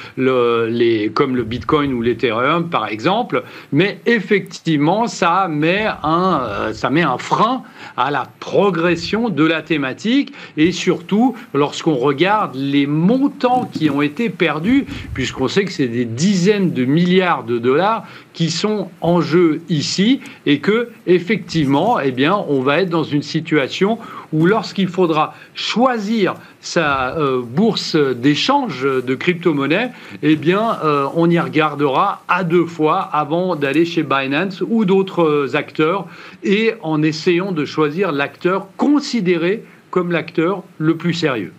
les, 0.70 1.10
comme 1.10 1.36
le 1.36 1.44
Bitcoin 1.44 1.94
ou 1.94 2.02
l'Ethereum 2.02 2.70
par 2.70 2.88
exemple, 2.88 3.44
mais 3.72 4.00
effectivement 4.06 5.08
ça 5.08 5.48
met, 5.50 5.86
un, 6.04 6.42
euh, 6.44 6.74
ça 6.74 6.90
met 6.90 7.04
un 7.04 7.18
frein 7.18 7.64
à 7.98 8.12
la 8.12 8.28
progression 8.40 9.30
de 9.30 9.46
la 9.46 9.62
thématique 9.62 10.34
et 10.58 10.72
surtout 10.72 11.36
lorsqu'on 11.54 11.96
regarde 11.96 12.56
les 12.56 12.88
montants 12.88 13.70
qui 13.72 13.90
ont 13.90 14.02
été 14.02 14.30
perdus, 14.30 14.86
puisqu'on 15.14 15.48
sait 15.48 15.66
que 15.66 15.72
c'est 15.72 15.88
des 15.88 16.06
dizaines 16.06 16.72
de 16.72 16.86
milliards 16.86 17.44
de 17.44 17.58
dollars 17.58 18.06
qui 18.34 18.50
sont 18.50 18.90
en 19.02 19.22
jeu 19.22 19.62
ici 19.70 20.20
et 20.46 20.60
que 20.60 20.90
effectivement, 21.08 22.00
eh 22.00 22.12
bien, 22.12 22.36
on 22.48 22.62
va 22.62 22.82
être 22.82 22.90
dans 22.90 23.04
une 23.04 23.22
situation 23.22 24.00
où 24.32 24.46
lorsqu'il 24.46 24.88
faudra 24.88 25.36
choisir 25.54 26.36
sa 26.60 27.16
euh, 27.18 27.42
bourse 27.42 27.96
d'échange 27.96 28.84
de 28.84 29.16
crypto-monnaies, 29.16 29.92
eh 30.24 30.36
bien, 30.36 30.78
euh, 30.84 31.08
on 31.16 31.30
y 31.30 31.40
regardera 31.40 32.24
à 32.28 32.44
deux 32.44 32.66
fois 32.66 33.00
avant 33.00 33.56
d'aller 33.56 33.86
chez 33.86 34.04
Binance 34.04 34.64
ou 34.68 34.86
d'autres 34.86 35.56
acteurs 35.56 36.08
et 36.44 36.74
en 36.82 37.04
essayant 37.04 37.52
de 37.52 37.66
choisir 37.66 38.12
l'acteur 38.12 38.68
considéré 38.78 39.64
comme 39.92 40.12
l'acteur 40.12 40.64
le 40.80 40.98
plus 40.98 41.14
sérieux. 41.14 41.54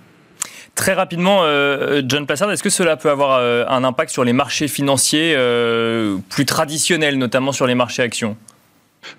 Très 0.74 0.92
rapidement, 0.92 1.40
euh, 1.42 2.02
John 2.04 2.26
Plassard, 2.26 2.50
est-ce 2.50 2.62
que 2.62 2.70
cela 2.70 2.96
peut 2.96 3.10
avoir 3.10 3.40
un 3.70 3.84
impact 3.84 4.10
sur 4.10 4.24
les 4.24 4.32
marchés 4.32 4.68
financiers 4.68 5.36
plus 6.30 6.44
traditionnels, 6.44 7.16
notamment 7.18 7.52
sur 7.52 7.66
les 7.66 7.74
marchés 7.74 8.02
actions? 8.02 8.36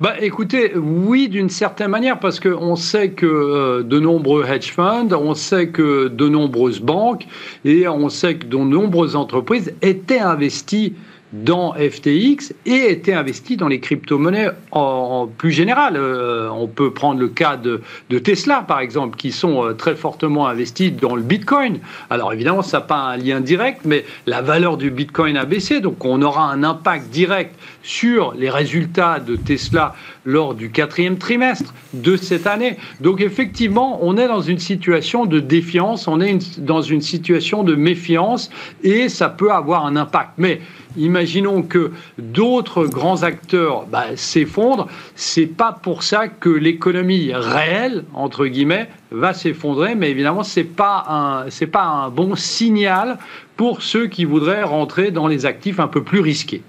Bah, 0.01 0.15
écoutez, 0.19 0.73
oui, 0.75 1.29
d'une 1.29 1.49
certaine 1.49 1.89
manière, 1.89 2.19
parce 2.19 2.39
qu'on 2.39 2.75
sait 2.75 3.11
que 3.11 3.25
euh, 3.25 3.83
de 3.83 3.99
nombreux 3.99 4.45
hedge 4.45 4.71
funds, 4.71 5.13
on 5.13 5.33
sait 5.35 5.69
que 5.69 6.07
de 6.07 6.27
nombreuses 6.27 6.81
banques 6.81 7.27
et 7.63 7.87
on 7.87 8.09
sait 8.09 8.35
que 8.35 8.45
de 8.45 8.57
nombreuses 8.57 9.15
entreprises 9.15 9.73
étaient 9.81 10.19
investies 10.19 10.93
dans 11.33 11.73
FTX 11.73 12.53
et 12.65 12.91
était 12.91 13.13
investi 13.13 13.57
dans 13.57 13.67
les 13.67 13.79
crypto-monnaies 13.79 14.49
en, 14.71 15.27
plus 15.27 15.51
général. 15.51 15.95
Euh, 15.97 16.49
on 16.49 16.67
peut 16.67 16.91
prendre 16.91 17.19
le 17.19 17.27
cas 17.27 17.57
de, 17.57 17.81
Tesla, 18.19 18.63
par 18.67 18.79
exemple, 18.79 19.17
qui 19.17 19.31
sont 19.31 19.65
euh, 19.65 19.73
très 19.73 19.95
fortement 19.95 20.47
investis 20.47 20.93
dans 20.93 21.15
le 21.15 21.21
Bitcoin. 21.21 21.79
Alors 22.09 22.31
évidemment, 22.33 22.61
ça 22.61 22.77
n'a 22.77 22.81
pas 22.81 22.97
un 22.97 23.17
lien 23.17 23.41
direct, 23.41 23.81
mais 23.85 24.05
la 24.25 24.41
valeur 24.41 24.77
du 24.77 24.91
Bitcoin 24.91 25.35
a 25.38 25.45
baissé, 25.45 25.81
donc 25.81 26.03
on 26.05 26.21
aura 26.21 26.49
un 26.51 26.63
impact 26.63 27.09
direct 27.09 27.55
sur 27.86 28.34
les 28.34 28.50
résultats 28.50 29.19
de 29.19 29.36
Tesla 29.36 29.93
lors 30.26 30.56
du 30.56 30.71
quatrième 30.71 31.17
trimestre 31.17 31.74
de 31.93 32.17
cette 32.17 32.48
année. 32.48 32.78
Donc 33.00 33.21
effectivement, 33.21 34.00
on 34.02 34.17
est 34.17 34.28
dans 34.28 34.41
une 34.41 34.58
situation 34.58 35.26
de 35.28 35.39
défiance, 35.39 36.08
on 36.08 36.19
est 36.19 36.60
dans 36.60 36.82
une 36.82 37.02
situation 37.02 37.63
de 37.63 37.76
méfiance, 37.76 38.50
et 38.84 39.08
ça 39.08 39.30
peut 39.30 39.52
avoir 39.52 39.86
un 39.86 39.95
impact. 39.95 40.32
Mais 40.38 40.62
imaginons 40.98 41.62
que 41.62 41.91
d'autres 42.17 42.88
grands 42.88 43.21
acteurs 43.21 43.86
bah, 43.86 44.15
s'effondrent, 44.15 44.88
c'est 45.15 45.45
pas 45.45 45.71
pour 45.71 46.02
ça 46.02 46.28
que 46.28 46.50
l'économie 46.50 47.32
réelle 47.34 48.04
entre 48.15 48.48
guillemets 48.48 48.89
va 49.12 49.34
s'effondrer, 49.34 49.93
mais 49.93 50.10
évidemment 50.10 50.43
c'est 50.43 50.63
pas 50.63 51.45
pas 51.71 51.86
un 51.86 52.10
bon 52.10 52.36
signal 52.36 53.17
pour 53.58 53.84
ceux 53.84 54.08
qui 54.08 54.26
voudraient 54.26 54.63
rentrer 54.63 55.12
dans 55.12 55.28
les 55.28 55.45
actifs 55.45 55.80
un 55.80 55.88
peu 55.88 56.04
plus 56.04 56.19
risqués. 56.19 56.63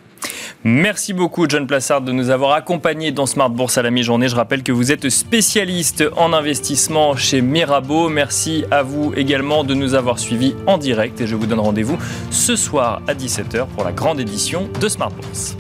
Merci 0.65 1.13
beaucoup, 1.13 1.47
John 1.49 1.67
Plassard, 1.67 2.01
de 2.01 2.13
nous 2.13 2.31
avoir 2.31 2.53
accompagnés 2.53 3.13
dans 3.13 3.27
Smart 3.27 3.51
Bourse 3.51 3.79
à 3.79 3.83
la 3.83 3.91
mi-journée. 3.91 4.29
Je 4.29 4.35
rappelle 4.35 4.63
que 4.63 4.73
vous 4.73 4.91
êtes 4.91 5.09
spécialiste 5.09 6.05
en 6.17 6.33
investissement 6.33 7.17
chez 7.17 7.41
Mirabeau. 7.41 8.09
Merci 8.09 8.65
à 8.71 8.83
vous 8.83 9.13
également 9.17 9.63
de 9.65 9.75
nous 9.75 9.95
avoir 9.95 10.19
suivis 10.19 10.55
en 10.67 10.79
direct 10.79 11.21
et 11.21 11.27
je 11.27 11.37
vous 11.37 11.47
donne 11.47 11.61
rendez-vous 11.61 11.99
ce 12.31 12.57
soir 12.57 13.03
à 13.07 13.15
17h 13.15 13.67
pour 13.69 13.85
la 13.85 13.93
grande 13.93 14.19
édition 14.21 14.69
de 14.81 14.89
Smart 14.89 15.11
Bourse. 15.11 15.57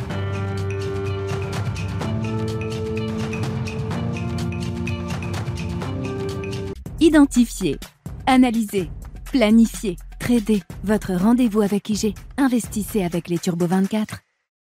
Identifier, 6.98 7.78
analyser, 8.26 8.90
planifier, 9.30 9.96
trader. 10.18 10.62
Votre 10.82 11.14
rendez-vous 11.14 11.60
avec 11.62 11.88
IG. 11.90 12.14
Investissez 12.38 13.04
avec 13.04 13.28
les 13.28 13.38
Turbo 13.38 13.66
24. 13.66 14.25